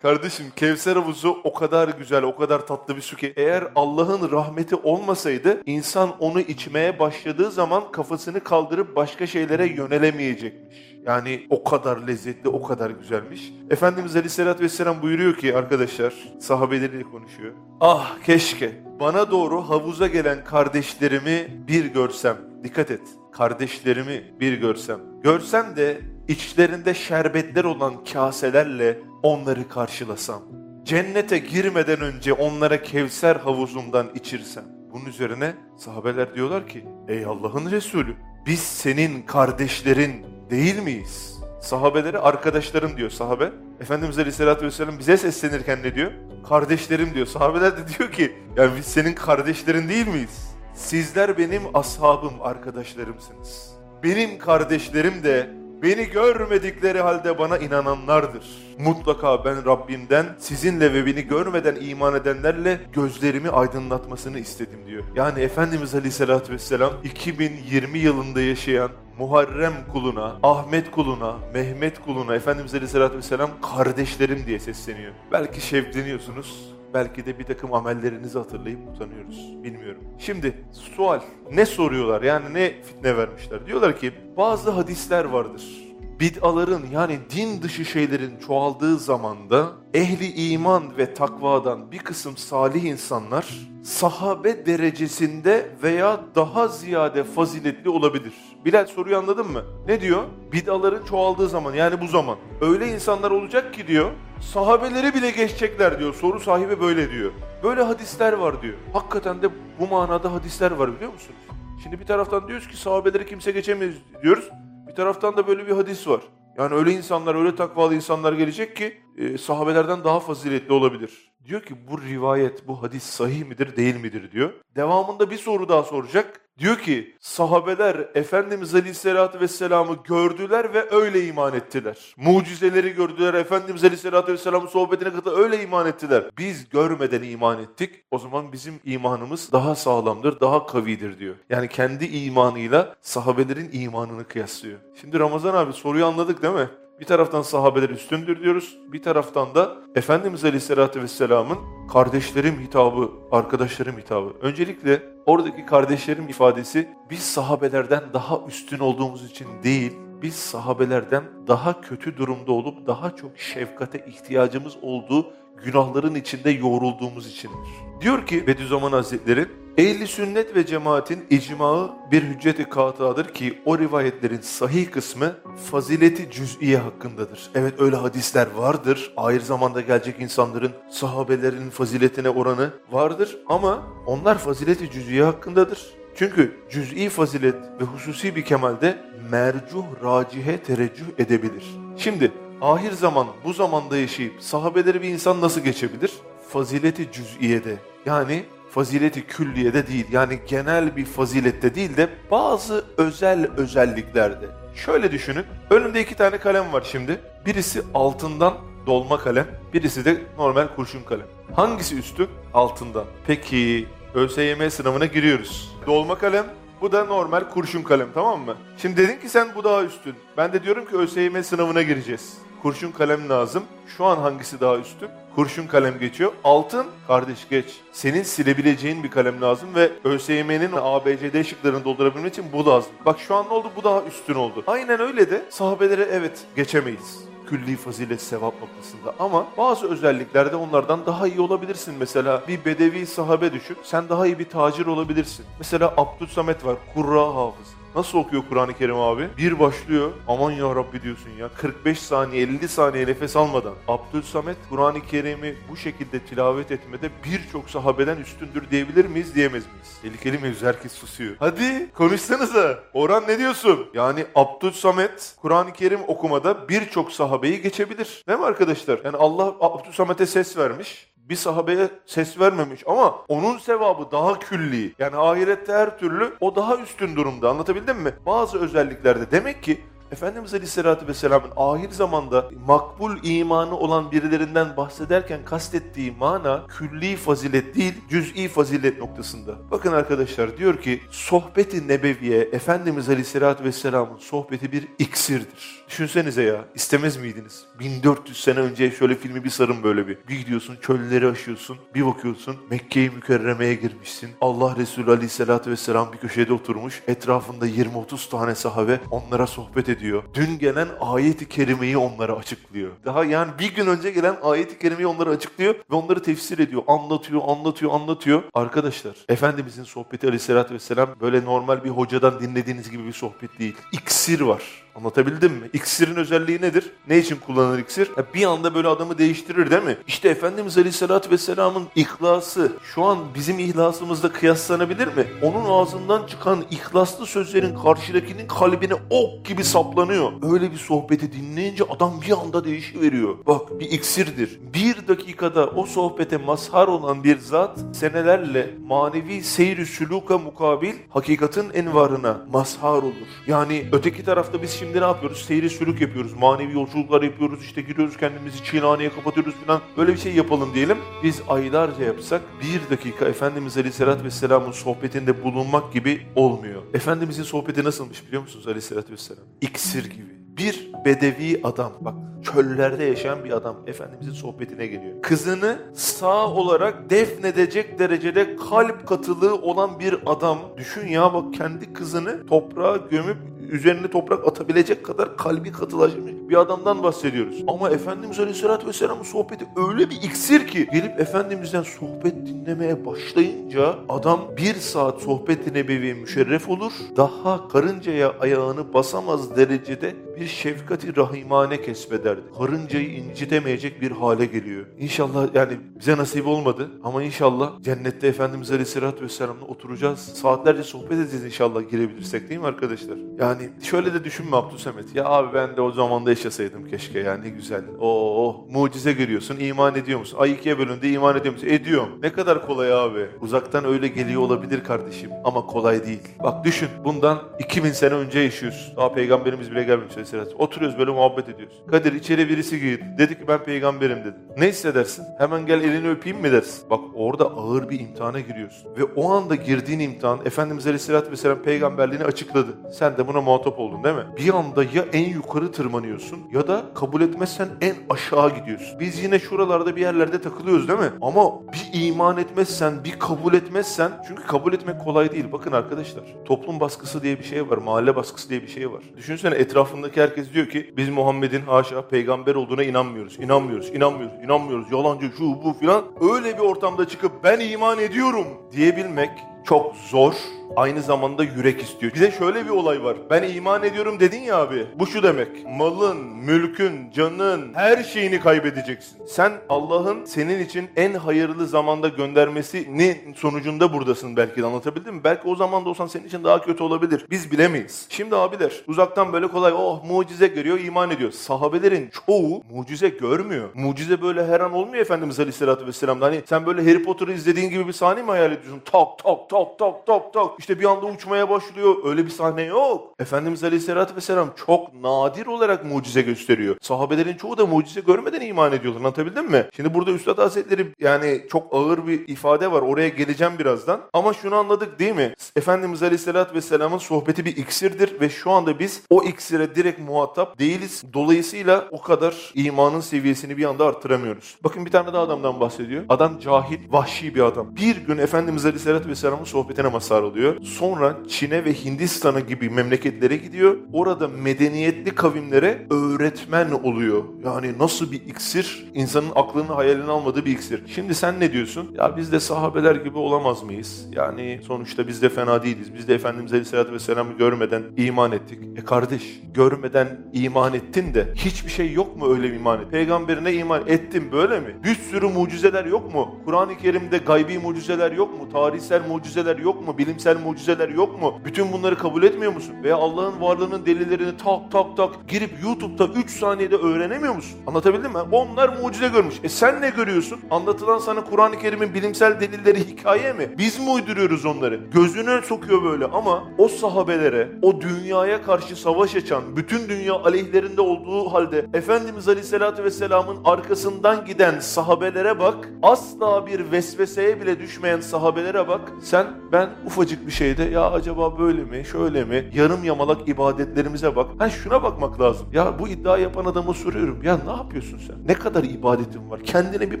Kardeşim 0.02 0.46
Kevser 0.56 0.96
havuzu 0.96 1.40
o 1.44 1.52
kadar 1.52 1.88
güzel, 1.88 2.22
o 2.22 2.36
kadar 2.36 2.66
tatlı 2.66 2.96
bir 2.96 3.00
su 3.00 3.16
ki 3.16 3.32
eğer 3.36 3.64
Allah'ın 3.74 4.30
rahmeti 4.30 4.76
olmasaydı 4.76 5.62
insan 5.66 6.18
onu 6.18 6.40
içmeye 6.40 6.98
başladığı 6.98 7.50
zaman 7.50 7.92
kafasını 7.92 8.44
kaldırıp 8.44 8.96
başka 8.96 9.26
şeylere 9.26 9.66
yönelemeyecekmiş. 9.66 10.98
Yani 11.06 11.46
o 11.50 11.64
kadar 11.64 11.96
lezzetli, 11.96 12.48
o 12.48 12.62
kadar 12.62 12.90
güzelmiş. 12.90 13.52
Efendimiz 13.70 14.16
Aleyhisselatü 14.16 14.64
Vesselam 14.64 15.02
buyuruyor 15.02 15.36
ki 15.36 15.56
arkadaşlar, 15.56 16.14
sahabeleriyle 16.40 17.02
konuşuyor. 17.02 17.52
Ah 17.80 18.18
keşke 18.26 18.72
bana 19.00 19.30
doğru 19.30 19.68
havuza 19.68 20.06
gelen 20.06 20.44
kardeşlerimi 20.44 21.48
bir 21.68 21.84
görsem. 21.84 22.47
Dikkat 22.64 22.90
et, 22.90 23.00
kardeşlerimi 23.32 24.24
bir 24.40 24.60
görsem. 24.60 25.00
Görsem 25.22 25.76
de 25.76 26.00
içlerinde 26.28 26.94
şerbetler 26.94 27.64
olan 27.64 28.04
kaselerle 28.04 28.98
onları 29.22 29.68
karşılasam. 29.68 30.42
Cennete 30.84 31.38
girmeden 31.38 32.00
önce 32.00 32.32
onlara 32.32 32.82
Kevser 32.82 33.36
havuzundan 33.36 34.06
içirsem. 34.14 34.64
Bunun 34.92 35.04
üzerine 35.04 35.54
sahabeler 35.76 36.34
diyorlar 36.34 36.68
ki, 36.68 36.84
ey 37.08 37.24
Allah'ın 37.24 37.70
Resulü 37.70 38.16
biz 38.46 38.60
senin 38.60 39.22
kardeşlerin 39.22 40.26
değil 40.50 40.82
miyiz? 40.82 41.38
Sahabeleri 41.60 42.18
arkadaşlarım 42.18 42.96
diyor 42.96 43.10
sahabe. 43.10 43.52
Efendimiz 43.80 44.18
Aleyhisselatü 44.18 44.66
Vesselam 44.66 44.98
bize 44.98 45.16
seslenirken 45.16 45.82
ne 45.82 45.94
diyor? 45.94 46.12
Kardeşlerim 46.48 47.14
diyor. 47.14 47.26
Sahabeler 47.26 47.76
de 47.76 47.98
diyor 47.98 48.12
ki 48.12 48.32
yani 48.56 48.70
biz 48.76 48.84
senin 48.84 49.14
kardeşlerin 49.14 49.88
değil 49.88 50.06
miyiz? 50.08 50.47
Sizler 50.78 51.38
benim 51.38 51.62
ashabım, 51.74 52.32
arkadaşlarımsınız. 52.42 53.72
Benim 54.02 54.38
kardeşlerim 54.38 55.22
de 55.22 55.50
beni 55.82 56.06
görmedikleri 56.06 57.00
halde 57.00 57.38
bana 57.38 57.58
inananlardır. 57.58 58.44
Mutlaka 58.78 59.44
ben 59.44 59.64
Rabbimden 59.64 60.26
sizinle 60.38 60.92
ve 60.92 61.06
beni 61.06 61.22
görmeden 61.22 61.76
iman 61.80 62.14
edenlerle 62.14 62.80
gözlerimi 62.92 63.50
aydınlatmasını 63.50 64.38
istedim 64.38 64.78
diyor. 64.86 65.04
Yani 65.16 65.40
Efendimiz 65.40 65.94
Aleyhisselatü 65.94 66.52
Vesselam 66.52 66.92
2020 67.04 67.98
yılında 67.98 68.40
yaşayan 68.40 68.90
Muharrem 69.18 69.74
kuluna, 69.92 70.36
Ahmet 70.42 70.90
kuluna, 70.90 71.36
Mehmet 71.54 72.00
kuluna 72.04 72.34
Efendimiz 72.34 72.74
Aleyhisselatü 72.74 73.16
Vesselam 73.16 73.50
kardeşlerim 73.76 74.46
diye 74.46 74.58
sesleniyor. 74.58 75.12
Belki 75.32 75.60
şevkleniyorsunuz, 75.60 76.77
belki 76.94 77.26
de 77.26 77.38
bir 77.38 77.44
takım 77.44 77.74
amellerinizi 77.74 78.38
hatırlayıp 78.38 78.80
utanıyoruz. 78.94 79.54
Bilmiyorum. 79.64 80.04
Şimdi 80.18 80.64
sual. 80.72 81.20
Ne 81.52 81.66
soruyorlar? 81.66 82.22
Yani 82.22 82.54
ne 82.54 82.82
fitne 82.82 83.16
vermişler? 83.16 83.66
Diyorlar 83.66 83.98
ki 83.98 84.12
bazı 84.36 84.70
hadisler 84.70 85.24
vardır. 85.24 85.87
Bid'aların 86.20 86.82
yani 86.92 87.18
din 87.30 87.62
dışı 87.62 87.84
şeylerin 87.84 88.38
çoğaldığı 88.46 88.98
zamanda 88.98 89.72
ehli 89.94 90.50
iman 90.50 90.98
ve 90.98 91.14
takvadan 91.14 91.92
bir 91.92 91.98
kısım 91.98 92.36
salih 92.36 92.84
insanlar 92.84 93.46
sahabe 93.84 94.66
derecesinde 94.66 95.70
veya 95.82 96.20
daha 96.34 96.68
ziyade 96.68 97.24
faziletli 97.24 97.90
olabilir. 97.90 98.32
Bilal 98.64 98.86
soruyu 98.86 99.18
anladın 99.18 99.46
mı? 99.46 99.64
Ne 99.86 100.00
diyor? 100.00 100.22
Bid'aların 100.52 101.04
çoğaldığı 101.04 101.48
zaman 101.48 101.74
yani 101.74 102.00
bu 102.00 102.06
zaman. 102.06 102.36
Öyle 102.60 102.88
insanlar 102.88 103.30
olacak 103.30 103.74
ki 103.74 103.86
diyor 103.86 104.10
sahabeleri 104.40 105.14
bile 105.14 105.30
geçecekler 105.30 105.98
diyor. 105.98 106.14
Soru 106.14 106.40
sahibi 106.40 106.80
böyle 106.80 107.10
diyor. 107.10 107.32
Böyle 107.62 107.82
hadisler 107.82 108.32
var 108.32 108.62
diyor. 108.62 108.74
Hakikaten 108.92 109.42
de 109.42 109.48
bu 109.80 109.88
manada 109.88 110.32
hadisler 110.32 110.70
var 110.70 110.96
biliyor 110.96 111.12
musunuz? 111.12 111.40
Şimdi 111.82 112.00
bir 112.00 112.06
taraftan 112.06 112.48
diyoruz 112.48 112.68
ki 112.68 112.76
sahabeleri 112.76 113.26
kimse 113.26 113.50
geçemez 113.50 113.94
diyoruz. 114.22 114.50
Taraftan 114.98 115.36
da 115.36 115.46
böyle 115.46 115.66
bir 115.66 115.72
hadis 115.72 116.08
var. 116.08 116.20
Yani 116.56 116.74
öyle 116.74 116.92
insanlar, 116.92 117.34
öyle 117.34 117.56
takvalı 117.56 117.94
insanlar 117.94 118.32
gelecek 118.32 118.76
ki 118.76 119.00
e, 119.16 119.38
sahabelerden 119.38 120.04
daha 120.04 120.20
faziletli 120.20 120.72
olabilir. 120.72 121.32
Diyor 121.48 121.62
ki 121.62 121.74
bu 121.90 122.02
rivayet, 122.02 122.68
bu 122.68 122.82
hadis 122.82 123.02
sahih 123.02 123.44
midir, 123.44 123.76
değil 123.76 123.96
midir 123.96 124.32
diyor. 124.32 124.52
Devamında 124.76 125.30
bir 125.30 125.36
soru 125.36 125.68
daha 125.68 125.82
soracak. 125.82 126.40
Diyor 126.58 126.78
ki 126.78 127.16
sahabeler 127.20 128.08
Efendimiz 128.14 128.74
Aleyhisselatü 128.74 129.40
Vesselam'ı 129.40 129.96
gördüler 130.04 130.74
ve 130.74 130.90
öyle 130.90 131.26
iman 131.26 131.54
ettiler. 131.54 132.14
Mucizeleri 132.16 132.90
gördüler. 132.94 133.34
Efendimiz 133.34 133.84
Aleyhisselatü 133.84 134.32
Vesselam'ın 134.32 134.66
sohbetine 134.66 135.12
kadar 135.12 135.38
öyle 135.38 135.62
iman 135.62 135.86
ettiler. 135.86 136.24
Biz 136.38 136.68
görmeden 136.68 137.22
iman 137.22 137.62
ettik. 137.62 138.04
O 138.10 138.18
zaman 138.18 138.52
bizim 138.52 138.74
imanımız 138.84 139.52
daha 139.52 139.74
sağlamdır, 139.74 140.40
daha 140.40 140.66
kavidir 140.66 141.18
diyor. 141.18 141.34
Yani 141.50 141.68
kendi 141.68 142.06
imanıyla 142.06 142.96
sahabelerin 143.00 143.70
imanını 143.72 144.24
kıyaslıyor. 144.24 144.78
Şimdi 145.00 145.18
Ramazan 145.18 145.54
abi 145.54 145.72
soruyu 145.72 146.06
anladık 146.06 146.42
değil 146.42 146.54
mi? 146.54 146.68
Bir 147.00 147.04
taraftan 147.04 147.42
sahabeler 147.42 147.90
üstündür 147.90 148.42
diyoruz. 148.42 148.78
Bir 148.92 149.02
taraftan 149.02 149.54
da 149.54 149.76
Efendimiz 149.94 150.44
Aleyhisselatü 150.44 151.02
Vesselam'ın 151.02 151.58
kardeşlerim 151.92 152.60
hitabı, 152.60 153.10
arkadaşlarım 153.32 153.98
hitabı. 153.98 154.32
Öncelikle 154.42 155.02
oradaki 155.26 155.66
kardeşlerim 155.66 156.28
ifadesi 156.28 156.88
biz 157.10 157.20
sahabelerden 157.20 158.02
daha 158.12 158.40
üstün 158.48 158.78
olduğumuz 158.78 159.30
için 159.30 159.46
değil, 159.62 159.92
biz 160.22 160.34
sahabelerden 160.34 161.22
daha 161.48 161.80
kötü 161.80 162.16
durumda 162.16 162.52
olup 162.52 162.86
daha 162.86 163.16
çok 163.16 163.38
şefkate 163.38 164.06
ihtiyacımız 164.06 164.76
olduğu 164.82 165.26
günahların 165.64 166.14
içinde 166.14 166.50
yoğrulduğumuz 166.50 167.26
içindir. 167.26 167.68
Diyor 168.00 168.26
ki 168.26 168.46
Bediüzzaman 168.46 168.92
Hazretleri, 168.92 169.46
Ehli 169.78 170.06
sünnet 170.06 170.56
ve 170.56 170.66
cemaatin 170.66 171.26
icmağı 171.30 171.90
bir 172.10 172.22
hücceti 172.22 172.64
katıadır 172.64 173.34
ki 173.34 173.62
o 173.64 173.78
rivayetlerin 173.78 174.40
sahih 174.40 174.90
kısmı 174.90 175.36
fazileti 175.70 176.30
cüz'iye 176.30 176.78
hakkındadır. 176.78 177.50
Evet 177.54 177.80
öyle 177.80 177.96
hadisler 177.96 178.46
vardır. 178.56 179.12
Ahir 179.16 179.40
zamanda 179.40 179.80
gelecek 179.80 180.20
insanların 180.20 180.72
sahabelerin 180.90 181.70
faziletine 181.70 182.30
oranı 182.30 182.70
vardır 182.90 183.38
ama 183.48 183.82
onlar 184.06 184.38
fazileti 184.38 184.90
cüz'iye 184.90 185.24
hakkındadır. 185.24 185.86
Çünkü 186.14 186.56
cüz'i 186.70 187.08
fazilet 187.08 187.56
ve 187.80 187.84
hususi 187.84 188.36
bir 188.36 188.44
kemalde 188.44 188.98
mercuh 189.30 189.84
racihe 190.04 190.62
tereccüh 190.62 191.06
edebilir. 191.18 191.64
Şimdi 191.96 192.32
ahir 192.60 192.92
zaman 192.92 193.26
bu 193.44 193.52
zamanda 193.52 193.96
yaşayıp 193.96 194.42
sahabeleri 194.42 195.02
bir 195.02 195.08
insan 195.08 195.40
nasıl 195.40 195.60
geçebilir? 195.60 196.12
Fazileti 196.48 197.12
cüz'iyede 197.12 197.76
yani 198.06 198.44
fazileti 198.70 199.26
külliyede 199.26 199.86
değil 199.86 200.06
yani 200.12 200.38
genel 200.48 200.96
bir 200.96 201.04
fazilette 201.04 201.74
değil 201.74 201.96
de 201.96 202.08
bazı 202.30 202.84
özel 202.96 203.50
özelliklerde. 203.56 204.46
Şöyle 204.74 205.12
düşünün 205.12 205.44
önümde 205.70 206.00
iki 206.00 206.14
tane 206.14 206.38
kalem 206.38 206.72
var 206.72 206.86
şimdi. 206.90 207.20
Birisi 207.46 207.82
altından 207.94 208.54
dolma 208.86 209.18
kalem 209.18 209.46
birisi 209.74 210.04
de 210.04 210.22
normal 210.38 210.68
kurşun 210.76 211.02
kalem. 211.02 211.26
Hangisi 211.56 211.98
üstün? 211.98 212.28
Altından. 212.54 213.04
Peki 213.26 213.86
ÖSYM 214.14 214.70
sınavına 214.70 215.06
giriyoruz. 215.06 215.76
Dolma 215.86 216.18
kalem 216.18 216.46
bu 216.80 216.92
da 216.92 217.04
normal 217.04 217.40
kurşun 217.40 217.82
kalem 217.82 218.08
tamam 218.14 218.40
mı? 218.40 218.56
Şimdi 218.78 218.96
dedin 218.96 219.20
ki 219.20 219.28
sen 219.28 219.48
bu 219.54 219.64
daha 219.64 219.82
üstün. 219.84 220.14
Ben 220.36 220.52
de 220.52 220.62
diyorum 220.62 220.84
ki 220.86 220.96
ÖSYM 220.96 221.42
sınavına 221.42 221.82
gireceğiz. 221.82 222.38
Kurşun 222.62 222.90
kalem 222.90 223.28
lazım. 223.28 223.62
Şu 223.96 224.04
an 224.04 224.16
hangisi 224.16 224.60
daha 224.60 224.76
üstün? 224.76 225.08
Kurşun 225.38 225.66
kalem 225.66 225.98
geçiyor. 225.98 226.32
Altın, 226.44 226.86
kardeş 227.06 227.48
geç. 227.48 227.66
Senin 227.92 228.22
silebileceğin 228.22 229.02
bir 229.02 229.10
kalem 229.10 229.40
lazım 229.40 229.74
ve 229.74 229.90
ÖSYM'nin 230.04 230.70
ABCD 230.72 231.42
şıklarını 231.42 231.84
doldurabilmek 231.84 232.32
için 232.32 232.44
bu 232.52 232.66
lazım. 232.66 232.92
Bak 233.06 233.20
şu 233.20 233.34
an 233.34 233.46
ne 233.46 233.52
oldu? 233.52 233.70
Bu 233.76 233.84
daha 233.84 234.02
üstün 234.02 234.34
oldu. 234.34 234.64
Aynen 234.66 235.00
öyle 235.00 235.30
de 235.30 235.42
sahabelere 235.50 236.08
evet 236.10 236.44
geçemeyiz 236.56 237.18
külli 237.48 237.76
fazilet 237.76 238.22
sevap 238.22 238.54
noktasında 238.60 239.14
ama 239.18 239.46
bazı 239.58 239.90
özelliklerde 239.90 240.56
onlardan 240.56 241.06
daha 241.06 241.26
iyi 241.26 241.40
olabilirsin. 241.40 241.94
Mesela 241.98 242.42
bir 242.48 242.64
bedevi 242.64 243.06
sahabe 243.06 243.52
düşün. 243.52 243.76
Sen 243.82 244.08
daha 244.08 244.26
iyi 244.26 244.38
bir 244.38 244.48
tacir 244.48 244.86
olabilirsin. 244.86 245.46
Mesela 245.58 245.94
Abdülsamet 245.96 246.64
var. 246.64 246.76
Kurra 246.94 247.34
hafız. 247.34 247.77
Nasıl 247.94 248.18
okuyor 248.18 248.42
Kur'an-ı 248.48 248.74
Kerim 248.74 248.96
abi? 248.96 249.28
Bir 249.38 249.58
başlıyor. 249.58 250.10
Aman 250.28 250.50
ya 250.50 250.74
Rabbi 250.74 251.02
diyorsun 251.02 251.30
ya. 251.30 251.48
45 251.48 251.98
saniye 251.98 252.42
50 252.42 252.68
saniye 252.68 253.06
nefes 253.06 253.36
almadan. 253.36 253.74
Abdülsamet 253.88 254.56
Kur'an-ı 254.70 255.06
Kerim'i 255.06 255.56
bu 255.70 255.76
şekilde 255.76 256.20
tilavet 256.20 256.70
etmede 256.70 257.10
birçok 257.24 257.70
sahabeden 257.70 258.16
üstündür 258.16 258.70
diyebilir 258.70 259.04
miyiz 259.04 259.34
diyemez 259.34 259.64
miyiz? 259.66 259.98
Tehlikeli 260.02 260.38
mevzu 260.38 260.66
herkes 260.66 260.92
susuyor. 260.92 261.36
Hadi 261.38 261.90
konuşsanıza. 261.92 262.78
Orhan 262.92 263.24
ne 263.28 263.38
diyorsun? 263.38 263.86
Yani 263.94 264.26
Abdülsamet 264.34 265.34
Kur'an-ı 265.42 265.72
Kerim 265.72 266.00
okumada 266.06 266.68
birçok 266.68 267.12
sahabeyi 267.12 267.62
geçebilir. 267.62 268.24
Değil 268.28 268.38
mi 268.38 268.44
arkadaşlar? 268.44 269.00
Yani 269.04 269.16
Allah 269.16 269.54
Abdülsamet'e 269.60 270.26
ses 270.26 270.56
vermiş 270.56 271.07
bir 271.28 271.36
sahabeye 271.36 271.88
ses 272.06 272.40
vermemiş 272.40 272.82
ama 272.86 273.14
onun 273.28 273.58
sevabı 273.58 274.10
daha 274.10 274.38
külli. 274.38 274.94
Yani 274.98 275.16
ahirette 275.16 275.72
her 275.72 275.98
türlü 275.98 276.32
o 276.40 276.56
daha 276.56 276.76
üstün 276.76 277.16
durumda. 277.16 277.50
Anlatabildim 277.50 277.98
mi? 277.98 278.12
Bazı 278.26 278.58
özelliklerde 278.58 279.30
demek 279.30 279.62
ki 279.62 279.80
Efendimiz 280.12 280.54
Aleyhisselatü 280.54 281.08
Vesselam'ın 281.08 281.50
ahir 281.56 281.90
zamanda 281.90 282.50
makbul 282.66 283.16
imanı 283.22 283.78
olan 283.78 284.12
birilerinden 284.12 284.76
bahsederken 284.76 285.44
kastettiği 285.44 286.12
mana 286.12 286.66
külli 286.66 287.16
fazilet 287.16 287.74
değil 287.74 287.94
cüz'i 288.10 288.48
fazilet 288.48 288.98
noktasında. 288.98 289.54
Bakın 289.70 289.92
arkadaşlar 289.92 290.56
diyor 290.56 290.80
ki 290.80 291.00
sohbeti 291.10 291.88
nebeviye 291.88 292.40
Efendimiz 292.40 293.08
Aleyhisselatü 293.08 293.64
Vesselam'ın 293.64 294.18
sohbeti 294.18 294.72
bir 294.72 294.88
iksirdir. 294.98 295.84
Düşünsenize 295.90 296.42
ya 296.42 296.64
istemez 296.74 297.16
miydiniz? 297.16 297.64
1400 297.80 298.40
sene 298.40 298.58
önce 298.58 298.90
şöyle 298.90 299.14
filmi 299.14 299.44
bir 299.44 299.50
sarın 299.50 299.82
böyle 299.82 300.08
bir. 300.08 300.18
Bir 300.28 300.38
gidiyorsun 300.38 300.76
çölleri 300.82 301.28
aşıyorsun 301.28 301.78
bir 301.94 302.06
bakıyorsun 302.06 302.56
Mekke'yi 302.70 303.10
mükerremeye 303.10 303.74
girmişsin. 303.74 304.30
Allah 304.40 304.76
Resulü 304.76 305.10
Aleyhisselatü 305.10 305.70
Vesselam 305.70 306.12
bir 306.12 306.18
köşede 306.18 306.52
oturmuş 306.52 307.02
etrafında 307.08 307.66
20-30 307.68 308.30
tane 308.30 308.54
sahabe 308.54 309.00
onlara 309.10 309.46
sohbet 309.46 309.88
ediyor. 309.88 310.22
Dün 310.34 310.58
gelen 310.58 310.88
ayeti 311.00 311.48
kerimeyi 311.48 311.98
onlara 311.98 312.32
açıklıyor. 312.32 312.90
Daha 313.04 313.24
yani 313.24 313.50
bir 313.58 313.74
gün 313.74 313.86
önce 313.86 314.10
gelen 314.10 314.36
ayeti 314.42 314.78
kerimeyi 314.78 315.06
onlara 315.06 315.30
açıklıyor 315.30 315.74
ve 315.74 315.94
onları 315.96 316.22
tefsir 316.22 316.58
ediyor. 316.58 316.82
Anlatıyor, 316.86 317.42
anlatıyor, 317.46 317.92
anlatıyor. 317.92 318.42
Arkadaşlar, 318.54 319.16
Efendimizin 319.28 319.84
sohbeti 319.84 320.26
aleyhissalatü 320.26 320.74
vesselam 320.74 321.08
böyle 321.20 321.44
normal 321.44 321.84
bir 321.84 321.90
hocadan 321.90 322.40
dinlediğiniz 322.40 322.90
gibi 322.90 323.06
bir 323.06 323.12
sohbet 323.12 323.58
değil. 323.58 323.76
İksir 323.92 324.40
var. 324.40 324.62
Anlatabildim 324.98 325.52
mi? 325.52 325.70
İksirin 325.72 326.16
özelliği 326.16 326.60
nedir? 326.60 326.90
Ne 327.08 327.18
için 327.18 327.36
kullanılır 327.36 327.78
iksir? 327.78 328.10
Ya 328.16 328.24
bir 328.34 328.44
anda 328.44 328.74
böyle 328.74 328.88
adamı 328.88 329.18
değiştirir 329.18 329.70
değil 329.70 329.82
mi? 329.82 329.96
İşte 330.06 330.28
Efendimiz 330.28 330.78
Aleyhisselatü 330.78 331.30
Vesselam'ın 331.30 331.84
ihlası 331.96 332.72
şu 332.82 333.04
an 333.04 333.18
bizim 333.34 333.58
ihlasımızla 333.58 334.32
kıyaslanabilir 334.32 335.06
mi? 335.06 335.26
Onun 335.42 335.64
ağzından 335.64 336.26
çıkan 336.26 336.64
ihlaslı 336.70 337.26
sözlerin 337.26 337.78
karşıdakinin 337.82 338.46
kalbine 338.46 338.94
ok 339.10 339.44
gibi 339.44 339.64
saplanıyor. 339.64 340.32
Öyle 340.52 340.72
bir 340.72 340.76
sohbeti 340.76 341.32
dinleyince 341.32 341.84
adam 341.84 342.20
bir 342.26 342.32
anda 342.32 342.64
değişiveriyor. 342.64 343.46
Bak 343.46 343.80
bir 343.80 343.90
iksirdir. 343.90 344.60
Bir 344.74 345.08
dakikada 345.08 345.66
o 345.66 345.86
sohbete 345.86 346.36
mazhar 346.36 346.88
olan 346.88 347.24
bir 347.24 347.38
zat 347.38 347.78
senelerle 347.92 348.70
manevi 348.86 349.42
seyri 349.42 349.86
süluka 349.86 350.38
mukabil 350.38 350.94
hakikatin 351.10 351.70
envarına 351.74 352.40
mazhar 352.52 353.02
olur. 353.02 353.28
Yani 353.46 353.88
öteki 353.92 354.24
tarafta 354.24 354.62
biz 354.62 354.70
şimdi 354.70 354.87
ne 354.94 355.04
yapıyoruz? 355.04 355.44
Seyri 355.44 355.70
sülük 355.70 356.00
yapıyoruz. 356.00 356.32
Manevi 356.32 356.72
yolculuklar 356.72 357.22
yapıyoruz. 357.22 357.64
İşte 357.64 357.80
giriyoruz 357.80 358.16
kendimizi 358.16 358.64
çiğnhaneye 358.64 359.10
kapatıyoruz 359.10 359.54
falan. 359.66 359.80
Böyle 359.96 360.12
bir 360.12 360.18
şey 360.18 360.34
yapalım 360.34 360.74
diyelim. 360.74 360.98
Biz 361.22 361.42
aylarca 361.48 362.04
yapsak 362.04 362.42
bir 362.62 362.96
dakika 362.96 363.24
Efendimiz 363.24 363.76
Aleyhisselatü 363.76 364.24
Vesselam'ın 364.24 364.72
sohbetinde 364.72 365.44
bulunmak 365.44 365.92
gibi 365.92 366.22
olmuyor. 366.36 366.82
Efendimizin 366.94 367.42
sohbeti 367.42 367.84
nasılmış 367.84 368.26
biliyor 368.26 368.42
musunuz 368.42 368.66
Aleyhisselatü 368.66 369.12
Vesselam? 369.12 369.44
İksir 369.60 370.04
gibi. 370.04 370.38
Bir 370.58 370.90
bedevi 371.04 371.60
adam 371.64 371.92
bak 372.00 372.14
çöllerde 372.52 373.04
yaşayan 373.04 373.44
bir 373.44 373.50
adam 373.50 373.76
Efendimizin 373.86 374.32
sohbetine 374.32 374.86
geliyor. 374.86 375.22
Kızını 375.22 375.78
sağ 375.94 376.48
olarak 376.48 377.10
defnedecek 377.10 377.98
derecede 377.98 378.56
kalp 378.56 379.06
katılığı 379.06 379.54
olan 379.54 380.00
bir 380.00 380.16
adam. 380.26 380.58
Düşün 380.76 381.08
ya 381.08 381.34
bak 381.34 381.54
kendi 381.54 381.92
kızını 381.92 382.46
toprağa 382.46 382.96
gömüp 382.96 383.36
üzerine 383.68 384.10
toprak 384.10 384.48
atabilecek 384.48 385.04
kadar 385.04 385.36
kalbi 385.36 385.72
katılaşmış 385.72 386.32
bir 386.48 386.56
adamdan 386.56 387.02
bahsediyoruz. 387.02 387.64
Ama 387.66 387.90
Efendimiz 387.90 388.40
Aleyhisselatü 388.40 388.86
Vesselam'ın 388.86 389.22
sohbeti 389.22 389.66
öyle 389.88 390.10
bir 390.10 390.16
iksir 390.16 390.66
ki 390.66 390.88
gelip 390.92 391.20
Efendimiz'den 391.20 391.82
sohbet 391.82 392.46
dinlemeye 392.46 393.06
başlayınca 393.06 393.94
adam 394.08 394.40
bir 394.56 394.74
saat 394.74 395.20
sohbet-i 395.20 395.74
nebeviye 395.74 396.14
müşerref 396.14 396.68
olur. 396.68 396.92
Daha 397.16 397.68
karıncaya 397.68 398.38
ayağını 398.40 398.94
basamaz 398.94 399.56
derecede 399.56 400.14
bir 400.40 400.46
şefkati 400.46 401.16
rahimane 401.16 401.82
kesbederdi. 401.82 402.40
Karıncayı 402.58 403.08
incitemeyecek 403.08 404.02
bir 404.02 404.10
hale 404.10 404.46
geliyor. 404.46 404.86
İnşallah 404.98 405.54
yani 405.54 405.72
bize 406.00 406.16
nasip 406.16 406.46
olmadı 406.46 406.90
ama 407.04 407.22
inşallah 407.22 407.82
cennette 407.82 408.26
Efendimiz 408.26 408.70
Aleyhisselatü 408.70 409.24
Vesselam'la 409.24 409.66
oturacağız. 409.66 410.18
Saatlerce 410.18 410.82
sohbet 410.82 411.18
edeceğiz 411.18 411.44
inşallah 411.44 411.90
girebilirsek 411.90 412.48
değil 412.48 412.60
mi 412.60 412.66
arkadaşlar? 412.66 413.16
Yani 413.38 413.57
şöyle 413.82 414.14
de 414.14 414.24
düşünme 414.24 414.56
Abdülsemet. 414.56 415.14
Ya 415.14 415.24
abi 415.24 415.54
ben 415.54 415.76
de 415.76 415.80
o 415.80 415.90
zamanda 415.92 416.30
yaşasaydım 416.30 416.88
keşke 416.90 417.18
ya 417.20 417.36
ne 417.36 417.48
güzel. 417.48 417.82
Oh, 418.00 418.36
oh 418.36 418.56
mucize 418.70 419.12
görüyorsun 419.12 419.56
iman 419.60 419.94
ediyor 419.94 420.18
musun? 420.18 420.38
Ay 420.40 420.52
ikiye 420.52 420.78
bölündü 420.78 421.06
iman 421.06 421.36
ediyor 421.36 421.54
musun? 421.54 421.66
Ediyorum. 421.66 422.08
Ne 422.22 422.32
kadar 422.32 422.66
kolay 422.66 422.92
abi. 422.92 423.26
Uzaktan 423.40 423.84
öyle 423.84 424.08
geliyor 424.08 424.42
olabilir 424.42 424.84
kardeşim 424.84 425.30
ama 425.44 425.66
kolay 425.66 426.04
değil. 426.06 426.20
Bak 426.42 426.64
düşün 426.64 426.88
bundan 427.04 427.38
2000 427.58 427.92
sene 427.92 428.14
önce 428.14 428.38
yaşıyoruz. 428.38 428.92
Daha 428.96 429.12
peygamberimiz 429.12 429.70
bile 429.70 429.82
gelmemiş 429.84 430.12
aleyhissalatü. 430.12 430.54
Oturuyoruz 430.54 430.98
böyle 430.98 431.10
muhabbet 431.10 431.48
ediyoruz. 431.48 431.82
Kadir 431.90 432.12
içeri 432.12 432.48
birisi 432.48 432.80
girdi. 432.80 433.04
Dedi 433.18 433.38
ki 433.38 433.48
ben 433.48 433.64
peygamberim 433.64 434.18
dedi. 434.18 434.36
Ne 434.56 434.68
hissedersin? 434.68 435.24
Hemen 435.38 435.66
gel 435.66 435.80
elini 435.80 436.08
öpeyim 436.08 436.38
mi 436.38 436.52
dersin? 436.52 436.90
Bak 436.90 437.00
orada 437.14 437.44
ağır 437.44 437.90
bir 437.90 438.00
imtihana 438.00 438.40
giriyorsun. 438.40 438.96
Ve 438.98 439.04
o 439.04 439.30
anda 439.32 439.54
girdiğin 439.54 439.98
imtihan 440.00 440.40
Efendimiz 440.44 440.86
Aleyhisselatü 440.86 441.30
Vesselam 441.30 441.58
peygamberliğini 441.58 442.24
açıkladı. 442.24 442.68
Sen 442.92 443.16
de 443.16 443.26
buna 443.26 443.40
muhatap 443.48 443.78
oldun 443.78 444.04
değil 444.04 444.16
mi? 444.16 444.24
Bir 444.36 444.54
anda 444.54 444.84
ya 444.84 445.04
en 445.12 445.28
yukarı 445.28 445.72
tırmanıyorsun 445.72 446.38
ya 446.52 446.68
da 446.68 446.84
kabul 446.94 447.20
etmezsen 447.20 447.68
en 447.80 447.94
aşağı 448.10 448.54
gidiyorsun. 448.54 449.00
Biz 449.00 449.22
yine 449.24 449.38
şuralarda 449.38 449.96
bir 449.96 450.00
yerlerde 450.00 450.40
takılıyoruz 450.40 450.88
değil 450.88 450.98
mi? 450.98 451.10
Ama 451.22 451.52
bir 451.72 452.06
iman 452.06 452.36
etmezsen, 452.36 453.04
bir 453.04 453.18
kabul 453.18 453.54
etmezsen 453.54 454.12
çünkü 454.28 454.46
kabul 454.46 454.72
etmek 454.72 455.00
kolay 455.00 455.32
değil. 455.32 455.44
Bakın 455.52 455.72
arkadaşlar 455.72 456.24
toplum 456.44 456.80
baskısı 456.80 457.22
diye 457.22 457.38
bir 457.38 457.44
şey 457.44 457.70
var. 457.70 457.78
Mahalle 457.78 458.16
baskısı 458.16 458.50
diye 458.50 458.62
bir 458.62 458.68
şey 458.68 458.92
var. 458.92 459.02
Düşünsene 459.16 459.54
etrafındaki 459.54 460.20
herkes 460.22 460.52
diyor 460.52 460.68
ki 460.68 460.94
biz 460.96 461.08
Muhammed'in 461.08 461.62
haşa 461.62 462.08
peygamber 462.08 462.54
olduğuna 462.54 462.82
inanmıyoruz. 462.82 463.38
İnanmıyoruz, 463.38 463.88
inanmıyoruz, 463.88 464.44
inanmıyoruz. 464.44 464.92
Yalancı 464.92 465.30
şu 465.38 465.44
bu 465.44 465.76
filan. 465.80 466.04
Öyle 466.34 466.54
bir 466.54 466.62
ortamda 466.62 467.08
çıkıp 467.08 467.32
ben 467.44 467.60
iman 467.60 467.98
ediyorum 467.98 468.46
diyebilmek 468.72 469.30
çok 469.64 469.96
zor 469.96 470.34
Aynı 470.76 471.02
zamanda 471.02 471.44
yürek 471.44 471.82
istiyor. 471.82 472.14
Bize 472.14 472.30
şöyle 472.30 472.64
bir 472.64 472.70
olay 472.70 473.04
var. 473.04 473.16
Ben 473.30 473.42
iman 473.42 473.82
ediyorum 473.82 474.20
dedin 474.20 474.40
ya 474.40 474.56
abi. 474.56 474.86
Bu 474.98 475.06
şu 475.06 475.22
demek. 475.22 475.48
Malın, 475.78 476.16
mülkün, 476.16 477.10
canın, 477.10 477.74
her 477.74 478.02
şeyini 478.02 478.40
kaybedeceksin. 478.40 479.26
Sen 479.26 479.52
Allah'ın 479.68 480.24
senin 480.24 480.64
için 480.64 480.88
en 480.96 481.14
hayırlı 481.14 481.66
zamanda 481.66 482.08
göndermesinin 482.08 483.34
sonucunda 483.36 483.92
buradasın 483.92 484.36
belki 484.36 484.62
de 484.62 484.66
anlatabildim 484.66 485.14
mi? 485.14 485.24
Belki 485.24 485.48
o 485.48 485.56
zamanda 485.56 485.88
olsan 485.88 486.06
senin 486.06 486.26
için 486.26 486.44
daha 486.44 486.62
kötü 486.62 486.82
olabilir. 486.82 487.26
Biz 487.30 487.52
bilemeyiz. 487.52 488.06
Şimdi 488.08 488.36
abiler 488.36 488.72
uzaktan 488.86 489.32
böyle 489.32 489.48
kolay 489.48 489.72
oh 489.76 490.04
mucize 490.04 490.46
görüyor 490.46 490.80
iman 490.80 491.10
ediyor. 491.10 491.32
Sahabelerin 491.32 492.10
çoğu 492.26 492.62
mucize 492.70 493.08
görmüyor. 493.08 493.68
Mucize 493.74 494.22
böyle 494.22 494.46
her 494.46 494.60
an 494.60 494.72
olmuyor 494.72 495.02
Efendimiz 495.02 495.40
Aleyhisselatü 495.40 495.86
Vesselam'da. 495.86 496.26
Hani 496.26 496.42
sen 496.46 496.66
böyle 496.66 496.82
Harry 496.82 497.02
Potter'ı 497.02 497.32
izlediğin 497.32 497.70
gibi 497.70 497.86
bir 497.86 497.92
sahne 497.92 498.22
mi 498.22 498.28
hayal 498.28 498.52
ediyorsun? 498.52 498.82
Tak 498.84 499.08
tak 499.24 499.50
tak 499.50 499.78
tak 499.78 500.06
tak 500.06 500.32
tak. 500.32 500.57
İşte 500.58 500.80
bir 500.80 500.84
anda 500.84 501.06
uçmaya 501.06 501.50
başlıyor. 501.50 501.96
Öyle 502.04 502.24
bir 502.24 502.30
sahne 502.30 502.62
yok. 502.62 503.14
Efendimiz 503.18 503.64
Aleyhisselatü 503.64 504.16
Vesselam 504.16 504.50
çok 504.66 504.94
nadir 504.94 505.46
olarak 505.46 505.84
mucize 505.84 506.22
gösteriyor. 506.22 506.76
Sahabelerin 506.80 507.36
çoğu 507.36 507.58
da 507.58 507.66
mucize 507.66 508.00
görmeden 508.00 508.40
iman 508.40 508.72
ediyorlar. 508.72 509.00
Anlatabildim 509.00 509.50
mi? 509.50 509.66
Şimdi 509.76 509.94
burada 509.94 510.10
Üstad 510.10 510.38
Hazretleri 510.38 510.86
yani 511.00 511.42
çok 511.50 511.74
ağır 511.74 512.06
bir 512.06 512.28
ifade 512.28 512.72
var. 512.72 512.82
Oraya 512.82 513.08
geleceğim 513.08 513.52
birazdan. 513.58 514.00
Ama 514.12 514.34
şunu 514.34 514.54
anladık 514.54 514.98
değil 514.98 515.14
mi? 515.14 515.34
Efendimiz 515.56 516.02
Aleyhisselatü 516.02 516.54
Vesselam'ın 516.54 516.98
sohbeti 516.98 517.44
bir 517.44 517.56
iksirdir 517.56 518.20
ve 518.20 518.28
şu 518.28 518.50
anda 518.50 518.78
biz 518.78 519.02
o 519.10 519.22
iksire 519.24 519.74
direkt 519.74 520.00
muhatap 520.00 520.58
değiliz. 520.58 521.02
Dolayısıyla 521.14 521.88
o 521.90 522.02
kadar 522.02 522.52
imanın 522.54 523.00
seviyesini 523.00 523.56
bir 523.56 523.64
anda 523.64 523.86
arttıramıyoruz. 523.86 524.58
Bakın 524.64 524.86
bir 524.86 524.90
tane 524.90 525.12
daha 525.12 525.22
adamdan 525.22 525.60
bahsediyor. 525.60 526.04
Adam 526.08 526.38
cahil, 526.38 526.78
vahşi 526.90 527.34
bir 527.34 527.40
adam. 527.40 527.76
Bir 527.76 527.96
gün 527.96 528.18
Efendimiz 528.18 528.66
Aleyhisselatü 528.66 529.08
Vesselam'ın 529.08 529.44
sohbetine 529.44 529.88
mazhar 529.88 530.22
oluyor. 530.22 530.47
Sonra 530.62 531.16
Çin'e 531.28 531.64
ve 531.64 531.74
Hindistan'a 531.74 532.40
gibi 532.40 532.70
memleketlere 532.70 533.36
gidiyor. 533.36 533.76
Orada 533.92 534.28
medeniyetli 534.28 535.14
kavimlere 535.14 535.86
öğretmen 535.90 536.70
oluyor. 536.70 537.24
Yani 537.44 537.78
nasıl 537.78 538.12
bir 538.12 538.20
iksir? 538.26 538.90
İnsanın 538.94 539.30
aklını 539.34 539.72
hayalini 539.72 540.10
almadığı 540.10 540.44
bir 540.44 540.52
iksir. 540.52 540.82
Şimdi 540.94 541.14
sen 541.14 541.40
ne 541.40 541.52
diyorsun? 541.52 541.94
Ya 541.98 542.16
biz 542.16 542.32
de 542.32 542.40
sahabeler 542.40 542.96
gibi 542.96 543.18
olamaz 543.18 543.62
mıyız? 543.62 544.06
Yani 544.12 544.60
sonuçta 544.66 545.08
biz 545.08 545.22
de 545.22 545.28
fena 545.28 545.62
değiliz. 545.62 545.94
Biz 545.94 546.08
de 546.08 546.14
Efendimiz 546.14 546.52
Aleyhisselatü 546.52 546.92
Vesselam'ı 546.92 547.32
görmeden 547.38 547.82
iman 547.96 548.32
ettik. 548.32 548.58
E 548.76 548.84
kardeş 548.84 549.40
görmeden 549.54 550.08
iman 550.32 550.74
ettin 550.74 551.14
de 551.14 551.32
hiçbir 551.34 551.70
şey 551.70 551.92
yok 551.92 552.16
mu 552.16 552.34
öyle 552.34 552.54
iman 552.54 552.80
et? 552.80 552.90
Peygamberine 552.90 553.52
iman 553.52 553.82
ettim 553.86 554.28
böyle 554.32 554.60
mi? 554.60 554.76
Bir 554.84 554.94
sürü 554.94 555.26
mucizeler 555.28 555.84
yok 555.84 556.14
mu? 556.14 556.34
Kur'an-ı 556.44 556.78
Kerim'de 556.78 557.18
gaybi 557.18 557.58
mucizeler 557.58 558.12
yok 558.12 558.40
mu? 558.40 558.48
Tarihsel 558.52 559.08
mucizeler 559.08 559.56
yok 559.58 559.86
mu? 559.86 559.98
Bilimsel 559.98 560.36
mucizeler 560.38 560.88
yok 560.88 561.22
mu? 561.22 561.40
Bütün 561.44 561.72
bunları 561.72 561.98
kabul 561.98 562.22
etmiyor 562.22 562.52
musun? 562.52 562.74
Veya 562.82 562.96
Allah'ın 562.96 563.40
varlığının 563.40 563.86
delillerini 563.86 564.36
tak 564.36 564.72
tak 564.72 564.96
tak 564.96 565.28
girip 565.28 565.50
YouTube'da 565.64 566.06
3 566.06 566.30
saniyede 566.30 566.76
öğrenemiyor 566.76 567.34
musun? 567.34 567.58
Anlatabildim 567.66 568.12
mi? 568.12 568.18
Onlar 568.32 568.76
mucize 568.82 569.08
görmüş. 569.08 569.34
E 569.44 569.48
sen 569.48 569.80
ne 569.80 569.90
görüyorsun? 569.90 570.40
Anlatılan 570.50 570.98
sana 570.98 571.24
Kur'an-ı 571.24 571.58
Kerim'in 571.58 571.94
bilimsel 571.94 572.40
delilleri 572.40 572.78
hikaye 572.78 573.32
mi? 573.32 573.54
Biz 573.58 573.78
mi 573.78 573.90
uyduruyoruz 573.90 574.44
onları? 574.44 574.80
Gözüne 574.94 575.42
sokuyor 575.42 575.82
böyle 575.84 576.04
ama 576.04 576.44
o 576.58 576.68
sahabelere, 576.68 577.48
o 577.62 577.80
dünyaya 577.80 578.42
karşı 578.42 578.76
savaş 578.76 579.16
açan, 579.16 579.56
bütün 579.56 579.88
dünya 579.88 580.14
aleyhlerinde 580.14 580.80
olduğu 580.80 581.32
halde 581.32 581.66
Efendimiz 581.74 582.28
Aleyhisselatü 582.28 582.84
Vesselam'ın 582.84 583.38
arkasından 583.44 584.24
giden 584.24 584.60
sahabelere 584.60 585.38
bak. 585.38 585.68
Asla 585.82 586.46
bir 586.46 586.72
vesveseye 586.72 587.40
bile 587.40 587.60
düşmeyen 587.60 588.00
sahabelere 588.00 588.68
bak. 588.68 588.92
Sen 589.02 589.26
ben 589.52 589.70
ufacık 589.86 590.27
bir 590.28 590.32
şeyde 590.32 590.64
ya 590.64 590.90
acaba 590.90 591.38
böyle 591.38 591.64
mi, 591.64 591.84
şöyle 591.92 592.24
mi, 592.24 592.50
yarım 592.54 592.84
yamalak 592.84 593.28
ibadetlerimize 593.28 594.16
bak. 594.16 594.30
Ha 594.38 594.50
şuna 594.50 594.82
bakmak 594.82 595.20
lazım. 595.20 595.46
Ya 595.52 595.78
bu 595.78 595.88
iddia 595.88 596.18
yapan 596.18 596.44
adama 596.44 596.74
soruyorum. 596.74 597.22
Ya 597.22 597.38
ne 597.46 597.52
yapıyorsun 597.52 597.98
sen? 598.06 598.16
Ne 598.26 598.34
kadar 598.34 598.64
ibadetin 598.64 599.30
var? 599.30 599.40
Kendine 599.44 599.90
bir 599.90 600.00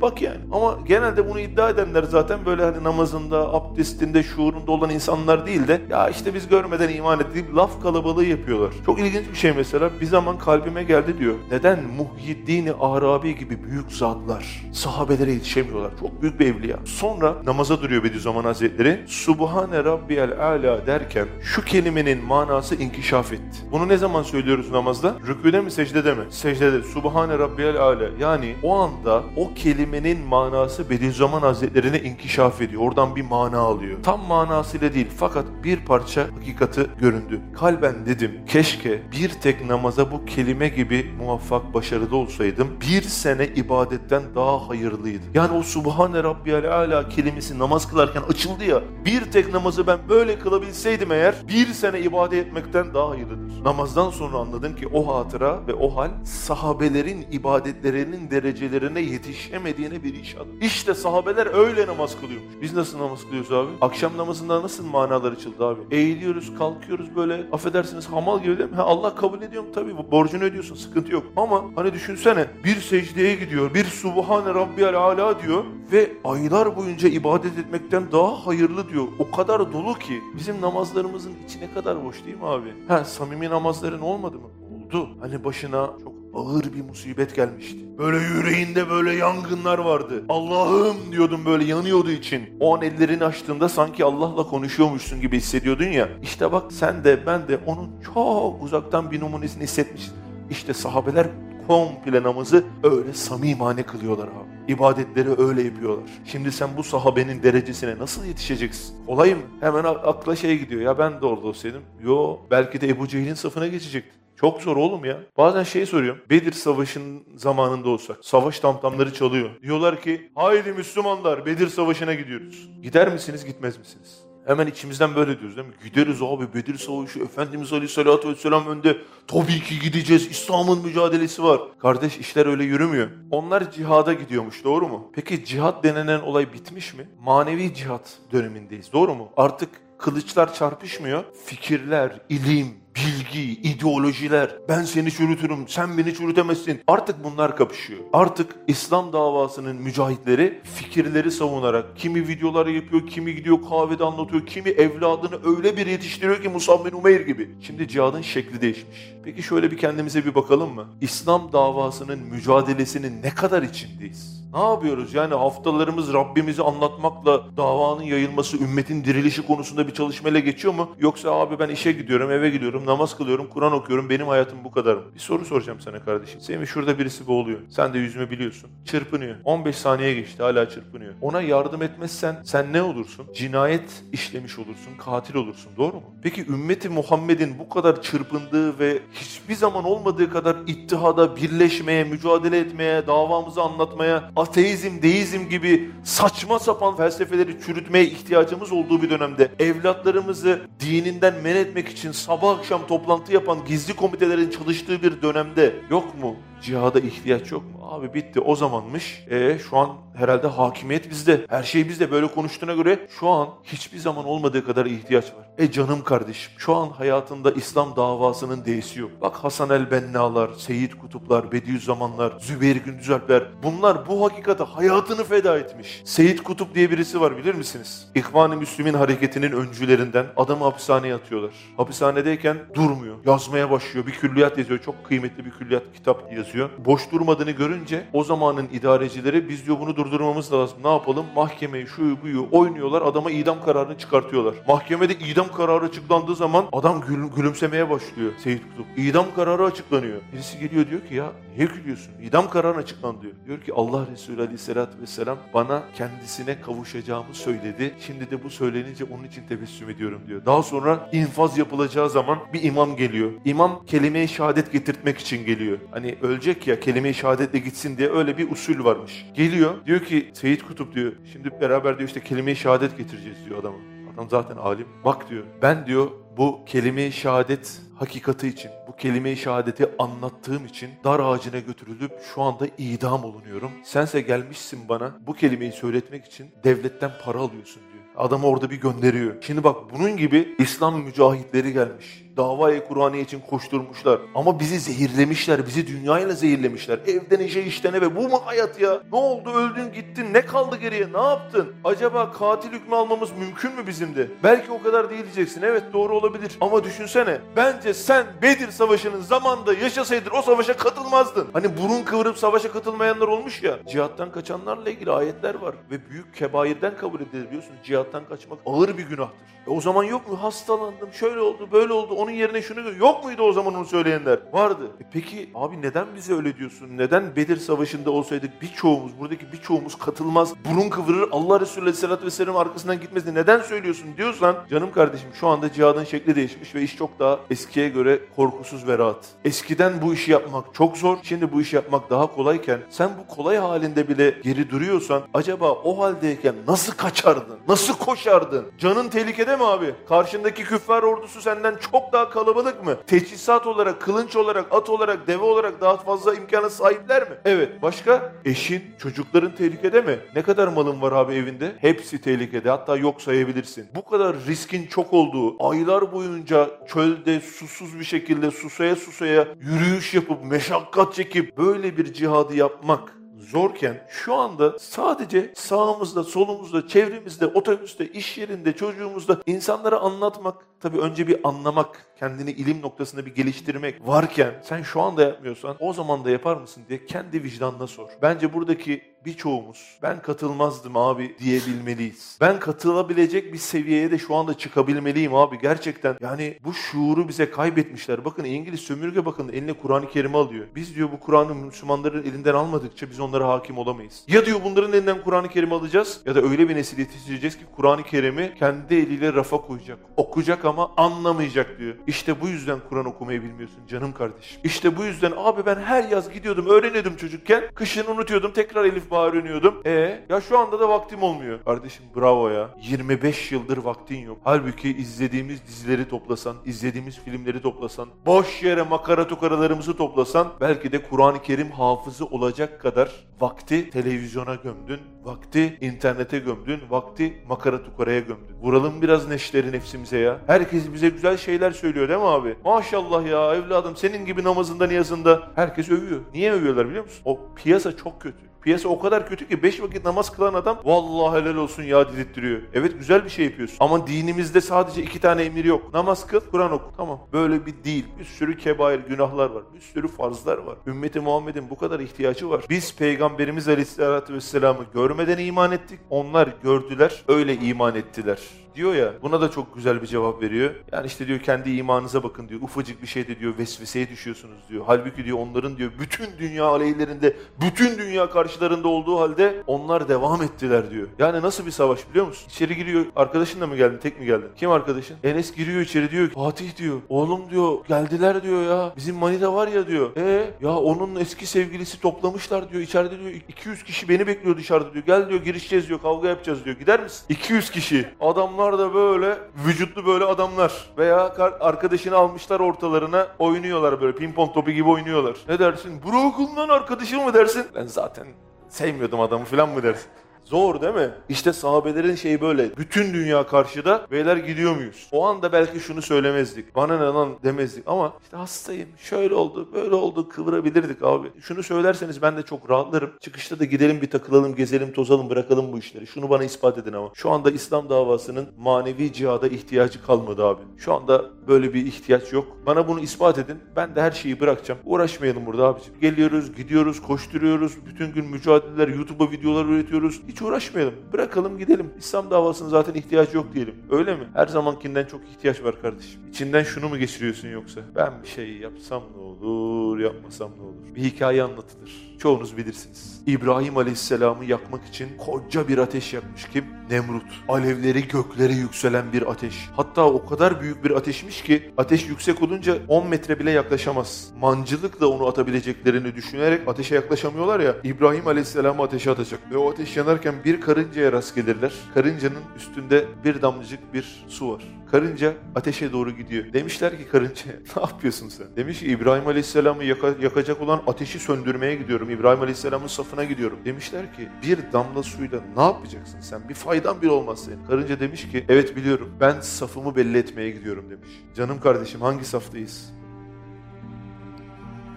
bak 0.00 0.22
yani. 0.22 0.40
Ama 0.52 0.78
genelde 0.86 1.30
bunu 1.30 1.40
iddia 1.40 1.70
edenler 1.70 2.02
zaten 2.02 2.38
böyle 2.46 2.64
hani 2.64 2.84
namazında, 2.84 3.54
abdestinde, 3.54 4.22
şuurunda 4.22 4.72
olan 4.72 4.90
insanlar 4.90 5.46
değil 5.46 5.68
de 5.68 5.80
ya 5.90 6.08
işte 6.08 6.34
biz 6.34 6.48
görmeden 6.48 6.88
iman 6.88 7.20
ettik 7.20 7.56
laf 7.56 7.82
kalabalığı 7.82 8.24
yapıyorlar. 8.24 8.72
Çok 8.86 9.00
ilginç 9.00 9.28
bir 9.30 9.36
şey 9.36 9.52
mesela 9.52 9.90
bir 10.00 10.06
zaman 10.06 10.38
kalbime 10.38 10.82
geldi 10.84 11.18
diyor. 11.18 11.34
Neden 11.50 11.78
Muhyiddin 11.84 12.70
Arabi 12.80 13.38
gibi 13.38 13.64
büyük 13.64 13.92
zatlar 13.92 14.62
sahabelere 14.72 15.32
yetişemiyorlar? 15.32 15.90
Çok 16.00 16.22
büyük 16.22 16.40
bir 16.40 16.46
evliya. 16.46 16.76
Sonra 16.84 17.34
namaza 17.44 17.82
duruyor 17.82 18.04
Bediüzzaman 18.04 18.44
Hazretleri. 18.44 19.04
Subhane 19.06 19.84
Rabbiyel 20.18 20.40
Ala 20.40 20.86
derken 20.86 21.28
şu 21.42 21.64
kelimenin 21.64 22.24
manası 22.24 22.74
inkişaf 22.74 23.32
etti. 23.32 23.58
Bunu 23.72 23.88
ne 23.88 23.96
zaman 23.96 24.22
söylüyoruz 24.22 24.70
namazda? 24.70 25.14
Rüküde 25.26 25.60
mi 25.60 25.70
secdede 25.70 26.14
mi? 26.14 26.24
Secdede. 26.30 26.82
Subhane 26.82 27.38
Rabbiyel 27.38 27.76
Ala. 27.76 28.08
Yani 28.20 28.54
o 28.62 28.78
anda 28.78 29.22
o 29.36 29.54
kelimenin 29.54 30.20
manası 30.20 30.90
Bediüzzaman 30.90 31.40
Hazretlerine 31.40 32.00
inkişaf 32.00 32.60
ediyor. 32.60 32.82
Oradan 32.82 33.16
bir 33.16 33.22
mana 33.22 33.58
alıyor. 33.58 33.98
Tam 34.02 34.20
manasıyla 34.20 34.94
değil 34.94 35.06
fakat 35.16 35.44
bir 35.64 35.84
parça 35.84 36.26
hakikati 36.38 36.86
göründü. 37.00 37.40
Kalben 37.56 38.06
dedim 38.06 38.40
keşke 38.46 39.02
bir 39.12 39.28
tek 39.28 39.66
namaza 39.66 40.10
bu 40.10 40.24
kelime 40.24 40.68
gibi 40.68 41.10
muvaffak 41.18 41.74
başarılı 41.74 42.16
olsaydım 42.16 42.68
bir 42.80 43.02
sene 43.02 43.46
ibadetten 43.46 44.22
daha 44.34 44.68
hayırlıydı. 44.68 45.24
Yani 45.34 45.58
o 45.58 45.62
Subhane 45.62 46.22
Rabbiyel 46.22 46.74
Ala 46.74 47.08
kelimesi 47.08 47.58
namaz 47.58 47.90
kılarken 47.90 48.22
açıldı 48.22 48.64
ya 48.64 48.82
bir 49.04 49.30
tek 49.30 49.52
namazı 49.52 49.86
ben 49.86 49.97
böyle 50.08 50.38
kılabilseydim 50.38 51.12
eğer 51.12 51.34
bir 51.48 51.66
sene 51.66 52.00
ibadet 52.00 52.46
etmekten 52.46 52.94
daha 52.94 53.10
hayırlıdır. 53.10 53.64
Namazdan 53.64 54.10
sonra 54.10 54.36
anladım 54.36 54.76
ki 54.76 54.88
o 54.92 55.14
hatıra 55.14 55.66
ve 55.66 55.74
o 55.74 55.96
hal 55.96 56.10
sahabelerin 56.24 57.26
ibadetlerinin 57.32 58.30
derecelerine 58.30 59.00
yetişemediğine 59.00 60.02
bir 60.02 60.14
işaret. 60.14 60.46
İşte 60.60 60.94
sahabeler 60.94 61.54
öyle 61.54 61.86
namaz 61.86 62.16
kılıyormuş. 62.20 62.52
Biz 62.62 62.74
nasıl 62.74 62.98
namaz 62.98 63.24
kılıyoruz 63.24 63.52
abi? 63.52 63.68
Akşam 63.80 64.16
namazında 64.16 64.62
nasıl 64.62 64.86
manalar 64.86 65.32
açıldı 65.32 65.66
abi? 65.66 65.80
Eğiliyoruz, 65.90 66.58
kalkıyoruz 66.58 67.16
böyle 67.16 67.46
affedersiniz 67.52 68.06
hamal 68.06 68.42
gibi 68.42 68.58
değil 68.58 68.70
mi? 68.70 68.76
Ha, 68.76 68.82
Allah 68.82 69.14
kabul 69.14 69.42
ediyorum 69.42 69.68
tabii 69.74 69.96
bu 69.96 70.10
borcunu 70.10 70.44
ödüyorsun 70.44 70.74
sıkıntı 70.74 71.12
yok. 71.12 71.22
Ama 71.36 71.64
hani 71.76 71.92
düşünsene 71.92 72.46
bir 72.64 72.76
secdeye 72.80 73.34
gidiyor, 73.34 73.74
bir 73.74 73.84
Subhane 73.84 74.54
Rabbiyal 74.54 74.94
Ala 74.94 75.42
diyor 75.42 75.64
ve 75.92 76.10
aylar 76.24 76.76
boyunca 76.76 77.08
ibadet 77.08 77.58
etmekten 77.58 78.12
daha 78.12 78.46
hayırlı 78.46 78.88
diyor. 78.88 79.04
O 79.18 79.30
kadar 79.30 79.72
dolu 79.72 79.87
ki 79.94 80.22
bizim 80.36 80.60
namazlarımızın 80.60 81.32
içine 81.46 81.72
kadar 81.74 82.04
boş 82.04 82.24
değil 82.24 82.36
mi 82.36 82.46
abi? 82.46 82.74
Ha 82.88 83.04
samimi 83.04 83.50
namazların 83.50 84.00
olmadı 84.00 84.36
mı? 84.36 84.48
Oldu. 84.86 85.08
Hani 85.20 85.44
başına 85.44 85.90
çok 86.04 86.12
ağır 86.34 86.64
bir 86.64 86.82
musibet 86.82 87.36
gelmişti. 87.36 87.78
Böyle 87.98 88.16
yüreğinde 88.16 88.90
böyle 88.90 89.12
yangınlar 89.14 89.78
vardı. 89.78 90.24
Allah'ım 90.28 90.96
diyordum 91.12 91.40
böyle 91.46 91.64
yanıyordu 91.64 92.10
için. 92.10 92.42
O 92.60 92.76
an 92.76 92.82
ellerini 92.82 93.24
açtığında 93.24 93.68
sanki 93.68 94.04
Allah'la 94.04 94.46
konuşuyormuşsun 94.46 95.20
gibi 95.20 95.36
hissediyordun 95.36 95.84
ya. 95.84 96.08
İşte 96.22 96.52
bak 96.52 96.72
sen 96.72 97.04
de 97.04 97.26
ben 97.26 97.48
de 97.48 97.58
onun 97.66 97.90
çok 98.14 98.62
uzaktan 98.62 99.10
bir 99.10 99.20
numunesini 99.20 99.62
hissetmişiz. 99.62 100.14
İşte 100.50 100.74
sahabeler 100.74 101.26
komple 101.66 102.22
namazı 102.22 102.64
öyle 102.82 103.12
samimane 103.12 103.82
kılıyorlar 103.82 104.28
abi. 104.28 104.57
İbadetleri 104.68 105.42
öyle 105.42 105.62
yapıyorlar. 105.62 106.10
Şimdi 106.24 106.52
sen 106.52 106.68
bu 106.76 106.82
sahabenin 106.82 107.42
derecesine 107.42 107.98
nasıl 107.98 108.24
yetişeceksin? 108.24 109.06
Kolay 109.06 109.34
mı? 109.34 109.42
Hemen 109.60 109.84
akla 109.84 110.36
şey 110.36 110.58
gidiyor. 110.58 110.82
Ya 110.82 110.98
ben 110.98 111.20
de 111.20 111.26
orada 111.26 111.46
olsaydım. 111.46 111.82
Yo 112.04 112.36
belki 112.50 112.80
de 112.80 112.88
Ebu 112.88 113.08
Cehil'in 113.08 113.34
safına 113.34 113.66
geçecektin. 113.66 114.18
Çok 114.36 114.62
zor 114.62 114.76
oğlum 114.76 115.04
ya. 115.04 115.18
Bazen 115.36 115.62
şey 115.62 115.86
soruyorum. 115.86 116.20
Bedir 116.30 116.52
Savaşı'nın 116.52 117.22
zamanında 117.36 117.88
olsak. 117.88 118.16
Savaş 118.22 118.60
tamtamları 118.60 119.14
çalıyor. 119.14 119.50
Diyorlar 119.62 120.00
ki 120.02 120.30
haydi 120.34 120.72
Müslümanlar 120.72 121.46
Bedir 121.46 121.68
Savaşı'na 121.68 122.14
gidiyoruz. 122.14 122.68
Gider 122.82 123.12
misiniz 123.12 123.44
gitmez 123.44 123.78
misiniz? 123.78 124.27
Hemen 124.48 124.66
içimizden 124.66 125.14
böyle 125.14 125.40
diyoruz 125.40 125.56
değil 125.56 125.68
mi? 125.68 125.74
Gideriz 125.84 126.22
abi 126.22 126.54
Bedir 126.54 126.78
Savaşı, 126.78 127.20
Efendimiz 127.20 127.72
Aleyhisselatü 127.72 128.28
Vesselam 128.28 128.66
önde. 128.66 128.96
Tabii 129.26 129.60
ki 129.62 129.78
gideceğiz, 129.80 130.26
İslam'ın 130.30 130.82
mücadelesi 130.84 131.42
var. 131.42 131.60
Kardeş 131.78 132.18
işler 132.18 132.46
öyle 132.46 132.64
yürümüyor. 132.64 133.08
Onlar 133.30 133.72
cihada 133.72 134.12
gidiyormuş 134.12 134.64
doğru 134.64 134.88
mu? 134.88 135.10
Peki 135.14 135.44
cihat 135.44 135.84
denilen 135.84 136.20
olay 136.20 136.52
bitmiş 136.52 136.94
mi? 136.94 137.08
Manevi 137.20 137.74
cihat 137.74 138.18
dönemindeyiz 138.32 138.92
doğru 138.92 139.14
mu? 139.14 139.28
Artık 139.36 139.68
kılıçlar 139.98 140.54
çarpışmıyor. 140.54 141.24
Fikirler, 141.44 142.20
ilim, 142.28 142.74
bilgi, 142.98 143.52
ideolojiler, 143.52 144.50
ben 144.68 144.82
seni 144.82 145.10
çürütürüm, 145.10 145.68
sen 145.68 145.98
beni 145.98 146.14
çürütemezsin. 146.14 146.80
Artık 146.86 147.24
bunlar 147.24 147.56
kapışıyor. 147.56 148.00
Artık 148.12 148.56
İslam 148.66 149.12
davasının 149.12 149.76
mücahitleri 149.76 150.60
fikirleri 150.74 151.30
savunarak 151.30 151.96
kimi 151.96 152.28
videoları 152.28 152.70
yapıyor, 152.72 153.06
kimi 153.06 153.34
gidiyor 153.34 153.58
kahvede 153.68 154.04
anlatıyor, 154.04 154.46
kimi 154.46 154.70
evladını 154.70 155.56
öyle 155.56 155.76
bir 155.76 155.86
yetiştiriyor 155.86 156.42
ki 156.42 156.48
Musab 156.48 156.86
bin 156.86 156.92
Umeyr 156.92 157.20
gibi. 157.20 157.50
Şimdi 157.60 157.88
cihadın 157.88 158.22
şekli 158.22 158.60
değişmiş. 158.60 159.12
Peki 159.24 159.42
şöyle 159.42 159.70
bir 159.70 159.78
kendimize 159.78 160.24
bir 160.24 160.34
bakalım 160.34 160.74
mı? 160.74 160.86
İslam 161.00 161.52
davasının 161.52 162.18
mücadelesinin 162.18 163.22
ne 163.22 163.30
kadar 163.30 163.62
içindeyiz? 163.62 164.38
Ne 164.54 164.60
yapıyoruz? 164.60 165.14
Yani 165.14 165.34
haftalarımız 165.34 166.12
Rabbimizi 166.12 166.62
anlatmakla 166.62 167.56
davanın 167.56 168.02
yayılması, 168.02 168.56
ümmetin 168.58 169.04
dirilişi 169.04 169.46
konusunda 169.46 169.86
bir 169.88 169.94
çalışmayla 169.94 170.40
geçiyor 170.40 170.74
mu? 170.74 170.90
Yoksa 170.98 171.30
abi 171.30 171.58
ben 171.58 171.68
işe 171.68 171.92
gidiyorum, 171.92 172.30
eve 172.30 172.50
gidiyorum, 172.50 172.86
namaz 172.86 173.16
kılıyorum, 173.16 173.46
Kur'an 173.48 173.72
okuyorum, 173.72 174.10
benim 174.10 174.26
hayatım 174.28 174.58
bu 174.64 174.70
kadar 174.70 174.94
mı? 174.94 175.02
Bir 175.14 175.20
soru 175.20 175.44
soracağım 175.44 175.80
sana 175.80 176.04
kardeşim. 176.04 176.40
Semih 176.40 176.66
şurada 176.66 176.98
birisi 176.98 177.26
boğuluyor. 177.26 177.58
Sen 177.70 177.94
de 177.94 177.98
yüzümü 177.98 178.30
biliyorsun. 178.30 178.70
Çırpınıyor. 178.84 179.36
15 179.44 179.76
saniye 179.76 180.14
geçti 180.14 180.42
hala 180.42 180.68
çırpınıyor. 180.68 181.12
Ona 181.20 181.40
yardım 181.40 181.82
etmezsen 181.82 182.36
sen 182.44 182.72
ne 182.72 182.82
olursun? 182.82 183.26
Cinayet 183.34 184.02
işlemiş 184.12 184.58
olursun, 184.58 184.92
katil 184.98 185.34
olursun. 185.34 185.72
Doğru 185.76 185.94
mu? 185.94 186.02
Peki 186.22 186.46
ümmeti 186.46 186.88
Muhammed'in 186.88 187.58
bu 187.58 187.68
kadar 187.68 188.02
çırpındığı 188.02 188.78
ve 188.78 188.98
hiçbir 189.12 189.54
zaman 189.54 189.84
olmadığı 189.84 190.30
kadar 190.30 190.56
ittihada, 190.66 191.36
birleşmeye, 191.36 192.04
mücadele 192.04 192.58
etmeye, 192.58 193.06
davamızı 193.06 193.62
anlatmaya, 193.62 194.30
ateizm, 194.38 195.02
deizm 195.02 195.48
gibi 195.48 195.90
saçma 196.04 196.58
sapan 196.58 196.96
felsefeleri 196.96 197.56
çürütmeye 197.66 198.04
ihtiyacımız 198.04 198.72
olduğu 198.72 199.02
bir 199.02 199.10
dönemde 199.10 199.48
evlatlarımızı 199.58 200.60
dininden 200.80 201.34
men 201.34 201.56
etmek 201.56 201.88
için 201.88 202.12
sabah 202.12 202.58
akşam 202.58 202.86
toplantı 202.86 203.32
yapan 203.32 203.58
gizli 203.68 203.96
komitelerin 203.96 204.50
çalıştığı 204.50 205.02
bir 205.02 205.22
dönemde 205.22 205.74
yok 205.90 206.18
mu? 206.20 206.36
Cihada 206.62 207.00
ihtiyaç 207.00 207.52
yok 207.52 207.62
mu? 207.62 207.78
Abi 207.90 208.14
bitti 208.14 208.40
o 208.40 208.56
zamanmış. 208.56 209.24
E 209.30 209.58
şu 209.58 209.76
an 209.76 209.96
herhalde 210.14 210.46
hakimiyet 210.46 211.10
bizde. 211.10 211.40
Her 211.48 211.62
şey 211.62 211.88
bizde. 211.88 212.10
Böyle 212.10 212.26
konuştuğuna 212.26 212.74
göre 212.74 213.06
şu 213.20 213.28
an 213.28 213.48
hiçbir 213.64 213.98
zaman 213.98 214.24
olmadığı 214.24 214.66
kadar 214.66 214.86
ihtiyaç 214.86 215.24
var. 215.24 215.48
E 215.58 215.70
canım 215.70 216.04
kardeşim 216.04 216.52
şu 216.58 216.74
an 216.74 216.88
hayatında 216.90 217.50
İslam 217.50 217.96
davasının 217.96 218.64
değisi 218.64 219.00
yok. 219.00 219.10
Bak 219.20 219.36
Hasan 219.36 219.70
el 219.70 219.90
Benna'lar, 219.90 220.50
Seyyid 220.52 220.92
Kutuplar, 220.92 221.52
Bediüzzamanlar, 221.52 222.32
Zübeyir 222.40 222.76
Gündüzalpler 222.76 223.42
bunlar 223.62 224.08
bu 224.08 224.24
hakikate 224.24 224.64
hayatını 224.64 225.24
feda 225.24 225.58
etmiş. 225.58 226.02
Seyyid 226.04 226.38
Kutup 226.38 226.74
diye 226.74 226.90
birisi 226.90 227.20
var 227.20 227.36
bilir 227.36 227.54
misiniz? 227.54 228.08
İhvan-ı 228.14 228.56
Müslümin 228.56 228.94
hareketinin 228.94 229.52
öncülerinden 229.52 230.26
adamı 230.36 230.64
hapishaneye 230.64 231.14
atıyorlar. 231.14 231.50
Hapishanedeyken 231.76 232.56
durmuyor. 232.74 233.16
Yazmaya 233.26 233.70
başlıyor. 233.70 234.06
Bir 234.06 234.12
külliyat 234.12 234.58
yazıyor. 234.58 234.78
Çok 234.80 235.04
kıymetli 235.04 235.44
bir 235.44 235.50
külliyat 235.50 235.82
kitap 235.94 236.32
yazıyor. 236.32 236.47
Boş 236.84 237.12
durmadığını 237.12 237.50
görünce 237.50 238.04
o 238.12 238.24
zamanın 238.24 238.68
idarecileri 238.72 239.48
biz 239.48 239.66
diyor 239.66 239.80
bunu 239.80 239.96
durdurmamız 239.96 240.52
lazım. 240.52 240.78
Ne 240.84 240.90
yapalım? 240.90 241.26
Mahkemeyi 241.36 241.86
şu 241.86 242.22
buyu 242.22 242.46
oynuyorlar. 242.52 243.02
Adama 243.02 243.30
idam 243.30 243.64
kararını 243.64 243.98
çıkartıyorlar. 243.98 244.54
Mahkemede 244.68 245.14
idam 245.14 245.46
kararı 245.56 245.84
açıklandığı 245.84 246.34
zaman 246.36 246.64
adam 246.72 247.00
gül- 247.08 247.36
gülümsemeye 247.36 247.90
başlıyor 247.90 248.32
Seyyid 248.38 248.60
Kutup. 248.62 248.98
İdam 248.98 249.26
kararı 249.36 249.64
açıklanıyor. 249.64 250.20
Birisi 250.32 250.58
geliyor 250.58 250.90
diyor 250.90 251.00
ki 251.00 251.14
ya 251.14 251.32
niye 251.56 251.68
gülüyorsun? 251.68 252.12
İdam 252.22 252.50
kararı 252.50 252.78
açıklandı 252.78 253.22
diyor. 253.22 253.34
Diyor 253.46 253.60
ki 253.60 253.72
Allah 253.74 254.06
Resulü 254.12 254.42
Aleyhisselatü 254.42 255.00
Vesselam 255.02 255.38
bana 255.54 255.82
kendisine 255.94 256.60
kavuşacağımı 256.60 257.34
söyledi. 257.34 257.94
Şimdi 258.06 258.30
de 258.30 258.44
bu 258.44 258.50
söylenince 258.50 259.04
onun 259.04 259.24
için 259.24 259.42
tebessüm 259.48 259.90
ediyorum 259.90 260.20
diyor. 260.28 260.44
Daha 260.46 260.62
sonra 260.62 261.08
infaz 261.12 261.58
yapılacağı 261.58 262.10
zaman 262.10 262.38
bir 262.52 262.62
imam 262.62 262.96
geliyor. 262.96 263.30
İmam 263.44 263.82
kelime-i 263.86 264.28
şehadet 264.28 264.72
getirtmek 264.72 265.18
için 265.18 265.46
geliyor. 265.46 265.78
Hani 265.90 266.14
ölecek 266.38 266.66
ya 266.66 266.80
kelime-i 266.80 267.14
şehadetle 267.14 267.58
gitsin 267.58 267.98
diye 267.98 268.10
öyle 268.10 268.38
bir 268.38 268.50
usul 268.50 268.84
varmış. 268.84 269.26
Geliyor 269.34 269.86
diyor 269.86 270.00
ki 270.00 270.30
Seyyid 270.34 270.60
Kutup 270.60 270.94
diyor 270.94 271.12
şimdi 271.32 271.60
beraber 271.60 271.98
diyor 271.98 272.08
işte 272.08 272.20
kelime-i 272.20 272.56
şehadet 272.56 272.98
getireceğiz 272.98 273.38
diyor 273.46 273.58
adama. 273.58 273.76
Adam 274.14 274.30
zaten 274.30 274.56
alim. 274.56 274.86
Bak 275.04 275.30
diyor 275.30 275.44
ben 275.62 275.86
diyor 275.86 276.10
bu 276.36 276.60
kelime-i 276.66 277.12
şehadet 277.12 277.80
hakikati 277.98 278.48
için, 278.48 278.70
bu 278.88 278.96
kelime-i 278.96 279.36
şehadeti 279.36 279.86
anlattığım 279.98 280.66
için 280.66 280.90
dar 281.04 281.20
ağacına 281.20 281.58
götürülüp 281.58 282.12
şu 282.34 282.42
anda 282.42 282.66
idam 282.78 283.24
olunuyorum. 283.24 283.70
Sense 283.84 284.20
gelmişsin 284.20 284.88
bana 284.88 285.16
bu 285.26 285.34
kelimeyi 285.34 285.72
söyletmek 285.72 286.24
için 286.24 286.50
devletten 286.64 287.10
para 287.24 287.38
alıyorsun 287.38 287.82
diyor. 287.92 288.04
Adamı 288.16 288.46
orada 288.46 288.70
bir 288.70 288.80
gönderiyor. 288.80 289.34
Şimdi 289.40 289.64
bak 289.64 289.76
bunun 289.94 290.16
gibi 290.16 290.54
İslam 290.58 291.02
mücahitleri 291.02 291.72
gelmiş. 291.72 292.24
Davayı 292.38 292.84
Kur'an'ı 292.84 293.16
için 293.16 293.40
koşturmuşlar. 293.50 294.20
Ama 294.34 294.60
bizi 294.60 294.78
zehirlemişler, 294.80 295.66
bizi 295.66 295.86
dünyayla 295.86 296.34
zehirlemişler. 296.34 296.98
Evden 297.06 297.40
işe 297.40 297.62
işten 297.62 297.94
eve. 297.94 298.16
Bu 298.16 298.28
mu 298.28 298.40
hayat 298.44 298.80
ya? 298.80 299.00
Ne 299.12 299.18
oldu? 299.18 299.50
Öldün 299.50 299.92
gittin. 299.92 300.34
Ne 300.34 300.40
kaldı 300.40 300.76
geriye? 300.76 301.12
Ne 301.12 301.20
yaptın? 301.22 301.74
Acaba 301.84 302.32
katil 302.32 302.70
hükmü 302.72 302.94
almamız 302.96 303.30
mümkün 303.38 303.74
mü 303.74 303.86
bizim 303.86 304.16
de? 304.16 304.28
Belki 304.42 304.72
o 304.72 304.82
kadar 304.82 305.10
değil 305.10 305.24
diyeceksin. 305.24 305.62
Evet 305.62 305.82
doğru 305.92 306.16
olabilir. 306.16 306.56
Ama 306.60 306.84
düşünsene. 306.84 307.38
Bence 307.56 307.94
sen 307.94 308.26
Bedir 308.42 308.70
Savaşı'nın 308.70 309.20
zamanında 309.20 309.74
yaşasaydın 309.74 310.30
o 310.38 310.42
savaşa 310.42 310.76
katılmazdın. 310.76 311.48
Hani 311.52 311.66
burun 311.78 312.02
kıvırıp 312.02 312.38
savaşa 312.38 312.72
katılmayanlar 312.72 313.28
olmuş 313.28 313.62
ya. 313.62 313.78
Cihattan 313.88 314.32
kaçanlarla 314.32 314.90
ilgili 314.90 315.10
ayetler 315.10 315.54
var. 315.54 315.74
Ve 315.90 316.10
büyük 316.10 316.34
kebairden 316.34 316.96
kabul 316.96 317.20
edilir 317.20 317.46
biliyorsun. 317.46 317.72
Cihattan 317.84 318.24
kaçmak 318.28 318.58
ağır 318.66 318.98
bir 318.98 319.02
günahtır. 319.06 319.48
E 319.66 319.70
o 319.70 319.80
zaman 319.80 320.04
yok 320.04 320.28
mu? 320.28 320.42
Hastalandım, 320.42 321.12
şöyle 321.12 321.40
oldu, 321.40 321.68
böyle 321.72 321.92
oldu. 321.92 322.14
Onun 322.28 322.36
yerine 322.36 322.62
şunu 322.62 322.92
yok 322.98 323.24
muydu 323.24 323.42
o 323.42 323.52
zaman 323.52 323.74
onu 323.74 323.84
söyleyenler? 323.84 324.38
Vardı. 324.52 324.90
E 325.00 325.04
peki 325.12 325.50
abi 325.54 325.82
neden 325.82 326.06
bize 326.16 326.34
öyle 326.34 326.56
diyorsun? 326.56 326.88
Neden 326.98 327.36
Bedir 327.36 327.56
Savaşı'nda 327.56 328.10
olsaydık 328.10 328.62
birçoğumuz, 328.62 329.18
buradaki 329.18 329.52
birçoğumuz 329.52 329.98
katılmaz, 329.98 330.54
burun 330.70 330.88
kıvırır, 330.88 331.28
Allah 331.32 331.60
Resulü 331.60 331.82
Aleyhisselatü 331.82 332.26
Vesselam 332.26 332.56
arkasından 332.56 333.00
gitmezdi. 333.00 333.34
Neden 333.34 333.60
söylüyorsun 333.60 334.16
diyorsan, 334.16 334.56
canım 334.70 334.92
kardeşim 334.92 335.28
şu 335.40 335.48
anda 335.48 335.72
cihadın 335.72 336.04
şekli 336.04 336.36
değişmiş 336.36 336.74
ve 336.74 336.82
iş 336.82 336.96
çok 336.96 337.18
daha 337.18 337.38
eskiye 337.50 337.88
göre 337.88 338.20
korkusuz 338.36 338.88
ve 338.88 338.98
rahat. 338.98 339.26
Eskiden 339.44 339.92
bu 340.02 340.14
işi 340.14 340.32
yapmak 340.32 340.74
çok 340.74 340.96
zor, 340.96 341.18
şimdi 341.22 341.52
bu 341.52 341.60
işi 341.60 341.76
yapmak 341.76 342.10
daha 342.10 342.26
kolayken 342.26 342.80
sen 342.90 343.10
bu 343.20 343.34
kolay 343.34 343.56
halinde 343.56 344.08
bile 344.08 344.34
geri 344.42 344.70
duruyorsan 344.70 345.22
acaba 345.34 345.72
o 345.72 346.02
haldeyken 346.02 346.54
nasıl 346.66 346.92
kaçardın? 346.92 347.58
Nasıl 347.68 347.94
koşardın? 347.94 348.66
Canın 348.78 349.08
tehlikede 349.08 349.56
mi 349.56 349.64
abi? 349.64 349.94
Karşındaki 350.08 350.64
küffar 350.64 351.02
ordusu 351.02 351.40
senden 351.40 351.76
çok 351.92 352.12
daha 352.12 352.17
kalabalık 352.24 352.84
mı? 352.84 352.96
Teçhizat 353.06 353.66
olarak, 353.66 354.00
kılınç 354.00 354.36
olarak, 354.36 354.66
at 354.70 354.90
olarak, 354.90 355.26
deve 355.26 355.42
olarak 355.42 355.80
daha 355.80 355.96
fazla 355.96 356.34
imkana 356.34 356.70
sahipler 356.70 357.22
mi? 357.22 357.36
Evet. 357.44 357.82
Başka? 357.82 358.32
Eşin, 358.44 358.82
çocukların 358.98 359.54
tehlikede 359.54 360.00
mi? 360.00 360.18
Ne 360.34 360.42
kadar 360.42 360.68
malın 360.68 361.02
var 361.02 361.12
abi 361.12 361.34
evinde? 361.34 361.72
Hepsi 361.80 362.20
tehlikede. 362.20 362.70
Hatta 362.70 362.96
yok 362.96 363.22
sayabilirsin. 363.22 363.86
Bu 363.94 364.04
kadar 364.04 364.36
riskin 364.46 364.86
çok 364.86 365.12
olduğu, 365.12 365.68
aylar 365.68 366.12
boyunca 366.12 366.70
çölde 366.88 367.40
susuz 367.40 367.98
bir 367.98 368.04
şekilde 368.04 368.50
susaya 368.50 368.96
susaya 368.96 369.48
yürüyüş 369.60 370.14
yapıp, 370.14 370.44
meşakkat 370.44 371.14
çekip 371.14 371.58
böyle 371.58 371.96
bir 371.96 372.12
cihadı 372.12 372.54
yapmak 372.56 373.18
zorken 373.38 374.06
şu 374.08 374.34
anda 374.34 374.78
sadece 374.78 375.52
sağımızda, 375.56 376.24
solumuzda, 376.24 376.88
çevremizde, 376.88 377.46
otobüste, 377.46 378.08
iş 378.08 378.38
yerinde, 378.38 378.72
çocuğumuzda 378.72 379.40
insanlara 379.46 379.98
anlatmak, 379.98 380.54
tabii 380.80 380.98
önce 380.98 381.26
bir 381.26 381.48
anlamak, 381.48 382.06
kendini 382.18 382.50
ilim 382.50 382.82
noktasında 382.82 383.26
bir 383.26 383.34
geliştirmek 383.34 384.08
varken 384.08 384.54
sen 384.64 384.82
şu 384.82 385.00
anda 385.00 385.22
yapmıyorsan 385.22 385.76
o 385.80 385.92
zaman 385.92 386.24
da 386.24 386.30
yapar 386.30 386.56
mısın 386.56 386.82
diye 386.88 387.06
kendi 387.06 387.42
vicdanına 387.42 387.86
sor. 387.86 388.08
Bence 388.22 388.54
buradaki 388.54 389.02
birçoğumuz 389.24 389.98
ben 390.02 390.22
katılmazdım 390.22 390.96
abi 390.96 391.36
diyebilmeliyiz. 391.38 392.38
Ben 392.40 392.60
katılabilecek 392.60 393.52
bir 393.52 393.58
seviyeye 393.58 394.10
de 394.10 394.18
şu 394.18 394.34
anda 394.34 394.54
çıkabilmeliyim 394.54 395.34
abi 395.34 395.58
gerçekten. 395.60 396.16
Yani 396.20 396.58
bu 396.64 396.74
şuuru 396.74 397.28
bize 397.28 397.50
kaybetmişler. 397.50 398.24
Bakın 398.24 398.44
İngiliz 398.44 398.80
sömürge 398.80 399.26
bakın 399.26 399.48
eline 399.48 399.72
Kur'an-ı 399.72 400.08
Kerim'i 400.08 400.36
alıyor. 400.36 400.66
Biz 400.74 400.94
diyor 400.96 401.08
bu 401.12 401.20
Kur'an'ı 401.20 401.54
Müslümanların 401.54 402.22
elinden 402.22 402.54
almadıkça 402.54 403.10
biz 403.10 403.20
onlara 403.20 403.48
hakim 403.48 403.78
olamayız. 403.78 404.24
Ya 404.28 404.46
diyor 404.46 404.60
bunların 404.64 404.92
elinden 404.92 405.22
Kur'an-ı 405.22 405.48
Kerim'i 405.48 405.74
alacağız 405.74 406.20
ya 406.26 406.34
da 406.34 406.42
öyle 406.42 406.68
bir 406.68 406.76
nesil 406.76 406.98
yetiştireceğiz 406.98 407.58
ki 407.58 407.64
Kur'an-ı 407.76 408.02
Kerim'i 408.02 408.54
kendi 408.58 408.94
eliyle 408.94 409.32
rafa 409.32 409.60
koyacak. 409.60 409.98
Okuyacak 410.16 410.64
ama 410.68 410.90
anlamayacak 410.96 411.78
diyor. 411.78 411.94
İşte 412.06 412.40
bu 412.40 412.48
yüzden 412.48 412.78
Kur'an 412.88 413.06
okumayı 413.06 413.42
bilmiyorsun 413.42 413.86
canım 413.88 414.12
kardeşim. 414.12 414.60
İşte 414.64 414.96
bu 414.96 415.04
yüzden 415.04 415.32
abi 415.36 415.66
ben 415.66 415.76
her 415.76 416.04
yaz 416.04 416.32
gidiyordum 416.32 416.66
öğreniyordum 416.66 417.16
çocukken. 417.16 417.64
Kışın 417.74 418.06
unutuyordum 418.06 418.52
tekrar 418.52 418.84
Elif 418.84 419.10
Bağ 419.10 419.26
öğreniyordum. 419.26 419.82
E 419.86 420.24
ya 420.28 420.40
şu 420.40 420.58
anda 420.58 420.80
da 420.80 420.88
vaktim 420.88 421.22
olmuyor. 421.22 421.64
Kardeşim 421.64 422.04
bravo 422.16 422.48
ya. 422.48 422.70
25 422.82 423.52
yıldır 423.52 423.76
vaktin 423.78 424.18
yok. 424.18 424.38
Halbuki 424.44 424.96
izlediğimiz 424.96 425.66
dizileri 425.66 426.08
toplasan, 426.08 426.56
izlediğimiz 426.66 427.18
filmleri 427.18 427.62
toplasan, 427.62 428.08
boş 428.26 428.62
yere 428.62 428.82
makara 428.82 429.28
tukaralarımızı 429.28 429.96
toplasan 429.96 430.48
belki 430.60 430.92
de 430.92 431.02
Kur'an-ı 431.02 431.42
Kerim 431.42 431.70
hafızı 431.70 432.26
olacak 432.26 432.80
kadar 432.80 433.10
vakti 433.40 433.90
televizyona 433.90 434.54
gömdün, 434.54 435.00
vakti 435.24 435.78
internete 435.80 436.38
gömdün, 436.38 436.80
vakti 436.90 437.42
makara 437.48 437.82
tukaraya 437.82 438.20
gömdün. 438.20 438.56
Vuralım 438.62 439.02
biraz 439.02 439.28
neşleri 439.28 439.72
nefsimize 439.72 440.18
ya. 440.18 440.38
Herkes 440.58 440.92
bize 440.92 441.08
güzel 441.08 441.36
şeyler 441.36 441.70
söylüyor 441.70 442.08
değil 442.08 442.20
mi 442.20 442.26
abi? 442.26 442.56
Maşallah 442.64 443.26
ya 443.26 443.54
evladım 443.54 443.96
senin 443.96 444.26
gibi 444.26 444.44
namazında 444.44 444.86
niyazında 444.86 445.42
herkes 445.54 445.90
övüyor. 445.90 446.20
Niye 446.34 446.52
övüyorlar 446.52 446.88
biliyor 446.88 447.04
musun? 447.04 447.22
O 447.24 447.40
piyasa 447.56 447.96
çok 447.96 448.20
kötü. 448.20 448.38
Piyasa 448.62 448.88
o 448.88 448.98
kadar 449.00 449.28
kötü 449.28 449.48
ki 449.48 449.62
5 449.62 449.82
vakit 449.82 450.04
namaz 450.04 450.32
kılan 450.32 450.54
adam 450.54 450.78
vallahi 450.84 451.40
helal 451.40 451.56
olsun 451.56 451.82
ya 451.82 452.12
dedirttiriyor. 452.12 452.60
Evet 452.74 452.98
güzel 452.98 453.24
bir 453.24 453.30
şey 453.30 453.44
yapıyorsun. 453.44 453.76
Ama 453.80 454.06
dinimizde 454.06 454.60
sadece 454.60 455.02
iki 455.02 455.20
tane 455.20 455.42
emir 455.42 455.64
yok. 455.64 455.94
Namaz 455.94 456.26
kıl, 456.26 456.40
Kur'an 456.40 456.72
oku. 456.72 456.92
Tamam. 456.96 457.20
Böyle 457.32 457.66
bir 457.66 457.74
değil. 457.84 458.04
Bir 458.18 458.24
sürü 458.24 458.56
kebair 458.56 458.98
günahlar 458.98 459.50
var. 459.50 459.62
Bir 459.74 459.80
sürü 459.80 460.08
farzlar 460.08 460.58
var. 460.58 460.76
Ümmeti 460.86 461.20
Muhammed'in 461.20 461.70
bu 461.70 461.78
kadar 461.78 462.00
ihtiyacı 462.00 462.50
var. 462.50 462.64
Biz 462.70 462.96
Peygamberimiz 462.96 463.68
Aleyhisselatü 463.68 464.34
Vesselam'ı 464.34 464.84
görmeden 464.94 465.38
iman 465.38 465.72
ettik. 465.72 466.00
Onlar 466.10 466.48
gördüler. 466.62 467.22
Öyle 467.28 467.54
iman 467.54 467.94
ettiler 467.94 468.38
diyor 468.78 468.94
ya 468.94 469.12
buna 469.22 469.40
da 469.40 469.50
çok 469.50 469.74
güzel 469.74 470.02
bir 470.02 470.06
cevap 470.06 470.42
veriyor. 470.42 470.70
Yani 470.92 471.06
işte 471.06 471.26
diyor 471.26 471.38
kendi 471.40 471.70
imanınıza 471.70 472.22
bakın 472.22 472.48
diyor. 472.48 472.60
Ufacık 472.62 473.02
bir 473.02 473.06
şeyde 473.06 473.38
diyor 473.40 473.58
vesveseye 473.58 474.08
düşüyorsunuz 474.08 474.56
diyor. 474.68 474.84
Halbuki 474.86 475.24
diyor 475.24 475.38
onların 475.38 475.76
diyor 475.76 475.90
bütün 476.00 476.26
dünya 476.38 476.64
aleyhlerinde, 476.64 477.36
bütün 477.60 477.98
dünya 477.98 478.30
karşılarında 478.30 478.88
olduğu 478.88 479.20
halde 479.20 479.62
onlar 479.66 480.08
devam 480.08 480.42
ettiler 480.42 480.90
diyor. 480.90 481.08
Yani 481.18 481.42
nasıl 481.42 481.66
bir 481.66 481.70
savaş 481.70 482.10
biliyor 482.10 482.26
musun? 482.26 482.46
İçeri 482.48 482.76
giriyor. 482.76 483.04
Arkadaşınla 483.16 483.66
mı 483.66 483.76
geldin? 483.76 483.98
Tek 484.02 484.20
mi 484.20 484.26
geldin? 484.26 484.48
Kim 484.56 484.70
arkadaşın? 484.70 485.16
Enes 485.24 485.54
giriyor 485.54 485.80
içeri 485.80 486.10
diyor. 486.10 486.28
Fatih 486.28 486.76
diyor. 486.76 487.00
Oğlum 487.08 487.50
diyor 487.50 487.78
geldiler 487.88 488.42
diyor 488.42 488.62
ya. 488.62 488.92
Bizim 488.96 489.16
manita 489.16 489.54
var 489.54 489.68
ya 489.68 489.86
diyor. 489.86 490.16
E 490.16 490.50
ya 490.62 490.76
onun 490.76 491.16
eski 491.16 491.46
sevgilisi 491.46 492.00
toplamışlar 492.00 492.70
diyor. 492.70 492.82
İçeride 492.82 493.18
diyor 493.20 493.30
200 493.48 493.82
kişi 493.84 494.08
beni 494.08 494.26
bekliyor 494.26 494.56
dışarıda 494.56 494.92
diyor. 494.94 495.04
Gel 495.06 495.28
diyor 495.28 495.42
girişeceğiz 495.44 495.88
diyor. 495.88 496.02
Kavga 496.02 496.28
yapacağız 496.28 496.64
diyor. 496.64 496.76
Gider 496.76 497.02
misin? 497.02 497.26
200 497.28 497.70
kişi. 497.70 498.08
Adamlar 498.20 498.67
da 498.78 498.94
böyle 498.94 499.38
vücutlu 499.66 500.06
böyle 500.06 500.24
adamlar. 500.24 500.72
Veya 500.98 501.34
arkadaşını 501.60 502.16
almışlar 502.16 502.60
ortalarına 502.60 503.26
oynuyorlar 503.38 504.00
böyle 504.00 504.16
pimpon 504.16 504.52
topu 504.52 504.70
gibi 504.70 504.88
oynuyorlar. 504.88 505.36
Ne 505.48 505.58
dersin? 505.58 506.02
Bırakın 506.04 506.56
lan 506.56 506.68
arkadaşım 506.68 507.24
mı 507.24 507.34
dersin? 507.34 507.66
Ben 507.74 507.86
zaten 507.86 508.26
sevmiyordum 508.68 509.20
adamı 509.20 509.44
falan 509.44 509.68
mı 509.68 509.82
dersin? 509.82 510.10
Zor 510.48 510.80
değil 510.80 510.94
mi? 510.94 511.10
İşte 511.28 511.52
sahabelerin 511.52 512.14
şeyi 512.14 512.40
böyle. 512.40 512.76
Bütün 512.76 513.14
dünya 513.14 513.46
karşıda 513.46 514.06
beyler 514.10 514.36
gidiyor 514.36 514.76
muyuz? 514.76 515.08
O 515.12 515.26
anda 515.26 515.52
belki 515.52 515.80
şunu 515.80 516.02
söylemezdik. 516.02 516.76
Bana 516.76 516.98
ne 516.98 517.04
lan 517.04 517.28
demezdik 517.44 517.84
ama 517.86 518.12
işte 518.22 518.36
hastayım. 518.36 518.88
Şöyle 518.98 519.34
oldu, 519.34 519.68
böyle 519.74 519.94
oldu 519.94 520.28
kıvırabilirdik 520.28 521.02
abi. 521.02 521.28
Şunu 521.40 521.62
söylerseniz 521.62 522.22
ben 522.22 522.36
de 522.36 522.42
çok 522.42 522.70
rahatlarım. 522.70 523.10
Çıkışta 523.20 523.58
da 523.58 523.64
gidelim 523.64 524.00
bir 524.02 524.10
takılalım, 524.10 524.54
gezelim, 524.54 524.92
tozalım, 524.92 525.30
bırakalım 525.30 525.72
bu 525.72 525.78
işleri. 525.78 526.06
Şunu 526.06 526.30
bana 526.30 526.44
ispat 526.44 526.78
edin 526.78 526.92
ama. 526.92 527.08
Şu 527.14 527.30
anda 527.30 527.50
İslam 527.50 527.88
davasının 527.88 528.48
manevi 528.58 529.12
cihada 529.12 529.48
ihtiyacı 529.48 530.06
kalmadı 530.06 530.44
abi. 530.44 530.62
Şu 530.78 530.94
anda 530.94 531.24
böyle 531.48 531.74
bir 531.74 531.86
ihtiyaç 531.86 532.32
yok. 532.32 532.46
Bana 532.66 532.88
bunu 532.88 533.00
ispat 533.00 533.38
edin. 533.38 533.58
Ben 533.76 533.96
de 533.96 534.02
her 534.02 534.10
şeyi 534.10 534.40
bırakacağım. 534.40 534.80
Uğraşmayalım 534.84 535.46
burada 535.46 535.66
abicim. 535.66 535.94
Geliyoruz, 536.00 536.56
gidiyoruz, 536.56 537.02
koşturuyoruz. 537.02 537.72
Bütün 537.86 538.12
gün 538.12 538.24
mücadeleler, 538.24 538.88
YouTube'a 538.88 539.30
videolar 539.30 539.64
üretiyoruz. 539.64 540.20
Hiç 540.28 540.37
uğraşmayalım. 540.42 540.94
Bırakalım 541.12 541.58
gidelim. 541.58 541.90
İslam 541.98 542.30
davasının 542.30 542.68
zaten 542.68 542.94
ihtiyacı 542.94 543.36
yok 543.36 543.46
diyelim. 543.54 543.74
Öyle 543.90 544.14
mi? 544.16 544.24
Her 544.34 544.46
zamankinden 544.46 545.04
çok 545.04 545.20
ihtiyaç 545.24 545.62
var 545.64 545.82
kardeşim. 545.82 546.20
İçinden 546.30 546.62
şunu 546.62 546.88
mu 546.88 546.98
geçiriyorsun 546.98 547.48
yoksa? 547.48 547.80
Ben 547.96 548.12
bir 548.22 548.28
şey 548.28 548.56
yapsam 548.56 549.02
ne 549.16 549.46
olur, 549.46 549.98
yapmasam 549.98 550.50
ne 550.58 550.62
olur? 550.62 550.94
Bir 550.96 551.02
hikaye 551.02 551.42
anlatılır. 551.42 552.16
Çoğunuz 552.18 552.56
bilirsiniz. 552.56 553.22
İbrahim 553.26 553.76
Aleyhisselam'ı 553.76 554.44
yakmak 554.44 554.84
için 554.86 555.08
koca 555.18 555.68
bir 555.68 555.78
ateş 555.78 556.14
yakmış 556.14 556.44
kim? 556.52 556.64
Nemrut. 556.90 557.22
Alevleri 557.48 558.08
göklere 558.08 558.52
yükselen 558.52 559.12
bir 559.12 559.30
ateş. 559.30 559.68
Hatta 559.76 560.04
o 560.04 560.26
kadar 560.26 560.60
büyük 560.60 560.84
bir 560.84 560.90
ateşmiş 560.90 561.42
ki 561.42 561.70
ateş 561.76 562.08
yüksek 562.08 562.42
olunca 562.42 562.78
10 562.88 563.06
metre 563.06 563.38
bile 563.38 563.50
yaklaşamaz. 563.50 564.28
Mancılıkla 564.40 565.06
onu 565.06 565.26
atabileceklerini 565.26 566.14
düşünerek 566.14 566.68
ateşe 566.68 566.94
yaklaşamıyorlar 566.94 567.60
ya. 567.60 567.76
İbrahim 567.84 568.26
Aleyhisselam'ı 568.26 568.82
ateşe 568.82 569.10
atacak. 569.10 569.40
Ve 569.50 569.56
o 569.56 569.70
ateş 569.70 569.96
yanarken 569.96 570.34
bir 570.44 570.60
karıncaya 570.60 571.12
rast 571.12 571.34
gelirler. 571.34 571.72
Karıncanın 571.94 572.42
üstünde 572.56 573.04
bir 573.24 573.42
damlacık 573.42 573.94
bir 573.94 574.24
su 574.28 574.52
var. 574.52 574.62
Karınca 574.90 575.34
ateşe 575.54 575.92
doğru 575.92 576.10
gidiyor. 576.10 576.52
Demişler 576.52 576.98
ki 576.98 577.08
karıncaya 577.08 577.56
ne 577.76 577.82
yapıyorsun 577.82 578.28
sen? 578.28 578.46
Demiş 578.56 578.78
ki 578.78 578.86
İbrahim 578.86 579.26
Aleyhisselam'ı 579.26 579.84
yaka, 579.84 580.14
yakacak 580.22 580.60
olan 580.60 580.82
ateşi 580.86 581.18
söndürmeye 581.18 581.74
gidiyorum. 581.74 582.10
İbrahim 582.10 582.40
Aleyhisselam'ın 582.40 582.86
safına 582.86 583.24
gidiyorum. 583.24 583.58
Demişler 583.64 584.16
ki 584.16 584.28
bir 584.42 584.58
damla 584.72 585.02
suyla 585.02 585.40
ne 585.56 585.62
yapacaksın 585.62 586.20
sen? 586.20 586.48
Bir 586.48 586.54
faydan 586.78 587.02
bile 587.02 587.10
olmaz. 587.10 587.48
Karınca 587.68 588.00
demiş 588.00 588.30
ki 588.30 588.44
evet 588.48 588.76
biliyorum 588.76 589.10
ben 589.20 589.40
safımı 589.40 589.96
belli 589.96 590.18
etmeye 590.18 590.50
gidiyorum 590.50 590.90
demiş. 590.90 591.08
Canım 591.34 591.60
kardeşim 591.60 592.00
hangi 592.00 592.24
saftayız? 592.24 592.92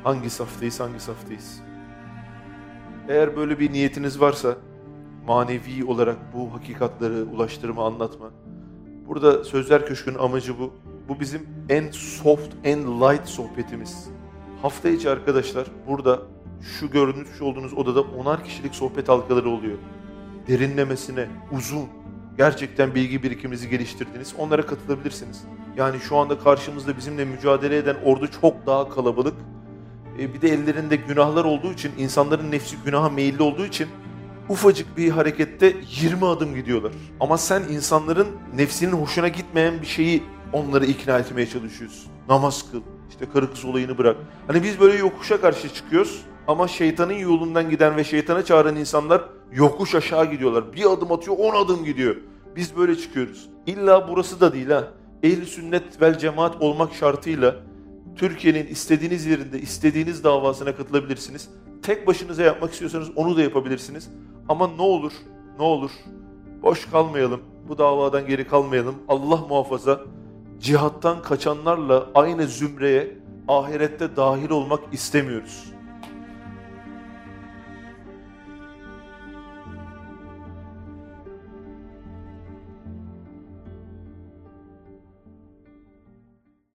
Hangi 0.04 0.30
saftayız 0.30 0.80
hangi 0.80 1.00
saftayız? 1.00 1.62
Eğer 3.10 3.36
böyle 3.36 3.60
bir 3.60 3.74
niyetiniz 3.74 4.22
varsa 4.22 4.58
manevi 5.28 5.86
olarak 5.86 6.18
bu 6.34 6.54
hakikatları 6.54 7.26
ulaştırma, 7.36 7.86
anlatma. 7.86 8.32
Burada 9.08 9.44
Sözler 9.44 9.86
Köşkü'nün 9.86 10.18
amacı 10.18 10.60
bu. 10.60 10.74
Bu 11.10 11.20
bizim 11.20 11.48
en 11.70 11.92
soft, 11.92 12.54
en 12.64 13.02
light 13.02 13.28
sohbetimiz. 13.28 14.10
Hafta 14.62 14.90
içi 14.90 15.10
arkadaşlar 15.10 15.68
burada 15.88 16.22
şu 16.62 16.92
görünmüş 16.92 17.42
olduğunuz 17.42 17.74
odada 17.74 18.02
onar 18.02 18.44
kişilik 18.44 18.76
sohbet 18.76 19.10
halkaları 19.10 19.50
oluyor. 19.50 19.78
Derinlemesine, 20.48 21.28
uzun, 21.52 21.88
gerçekten 22.38 22.96
bilgi 22.96 23.24
birikiminizi 23.24 23.70
geliştirdiniz. 23.70 24.34
Onlara 24.38 24.66
katılabilirsiniz. 24.66 25.44
Yani 25.78 26.00
şu 26.00 26.18
anda 26.18 26.40
karşımızda 26.40 26.98
bizimle 26.98 27.26
mücadele 27.26 27.78
eden 27.78 27.96
ordu 28.06 28.28
çok 28.42 28.66
daha 28.66 28.90
kalabalık. 28.90 29.34
E 30.20 30.34
bir 30.34 30.42
de 30.42 30.50
ellerinde 30.50 30.96
günahlar 30.96 31.46
olduğu 31.46 31.74
için, 31.74 31.92
insanların 31.98 32.52
nefsi 32.52 32.76
günaha 32.86 33.10
meyilli 33.10 33.44
olduğu 33.44 33.66
için 33.66 33.88
ufacık 34.50 34.98
bir 34.98 35.10
harekette 35.10 35.76
20 36.02 36.26
adım 36.26 36.56
gidiyorlar. 36.56 36.92
Ama 37.20 37.38
sen 37.38 37.62
insanların 37.62 38.28
nefsinin 38.56 38.92
hoşuna 38.92 39.28
gitmeyen 39.28 39.82
bir 39.82 39.88
şeyi 39.88 40.24
onları 40.54 40.86
ikna 40.86 41.20
etmeye 41.20 41.48
çalışıyorsun. 41.48 42.12
Namaz 42.30 42.72
kıl, 42.72 42.82
işte 43.10 43.26
karı 43.34 43.52
kız 43.52 43.66
olayını 43.66 43.98
bırak. 43.98 44.18
Hani 44.48 44.64
biz 44.64 44.80
böyle 44.80 44.98
yokuşa 44.98 45.42
karşı 45.42 45.74
çıkıyoruz 45.74 46.22
ama 46.48 46.68
şeytanın 46.68 47.14
yolundan 47.14 47.70
giden 47.70 47.98
ve 47.98 48.04
şeytana 48.04 48.46
çağıran 48.46 48.76
insanlar 48.76 49.22
yokuş 49.52 49.96
aşağı 49.96 50.32
gidiyorlar. 50.32 50.74
Bir 50.74 50.92
adım 50.92 51.12
atıyor, 51.12 51.38
on 51.40 51.66
adım 51.66 51.86
gidiyor. 51.86 52.16
Biz 52.56 52.78
böyle 52.78 52.96
çıkıyoruz. 52.96 53.50
İlla 53.66 54.08
burası 54.08 54.42
da 54.42 54.54
değil 54.54 54.70
ha. 54.70 54.88
Ehl-i 55.24 55.46
sünnet 55.46 56.02
vel 56.02 56.18
cemaat 56.18 56.62
olmak 56.62 56.94
şartıyla 56.94 57.56
Türkiye'nin 58.16 58.68
istediğiniz 58.68 59.26
yerinde, 59.26 59.62
istediğiniz 59.62 60.24
davasına 60.24 60.76
katılabilirsiniz. 60.76 61.50
Tek 61.84 62.08
başınıza 62.08 62.44
yapmak 62.44 62.72
istiyorsanız 62.72 63.10
onu 63.16 63.38
da 63.38 63.42
yapabilirsiniz. 63.42 64.10
Ama 64.50 64.68
ne 64.68 64.82
olur, 64.82 65.12
ne 65.60 65.64
olur 65.64 65.92
boş 66.64 66.86
kalmayalım, 66.86 67.42
bu 67.70 67.78
davadan 67.78 68.28
geri 68.28 68.48
kalmayalım. 68.48 68.96
Allah 69.08 69.38
muhafaza 69.50 70.02
cihattan 70.62 71.22
kaçanlarla 71.22 72.08
aynı 72.16 72.48
zümreye 72.48 73.18
ahirette 73.48 74.16
dahil 74.16 74.50
olmak 74.50 74.80
istemiyoruz. 74.94 75.71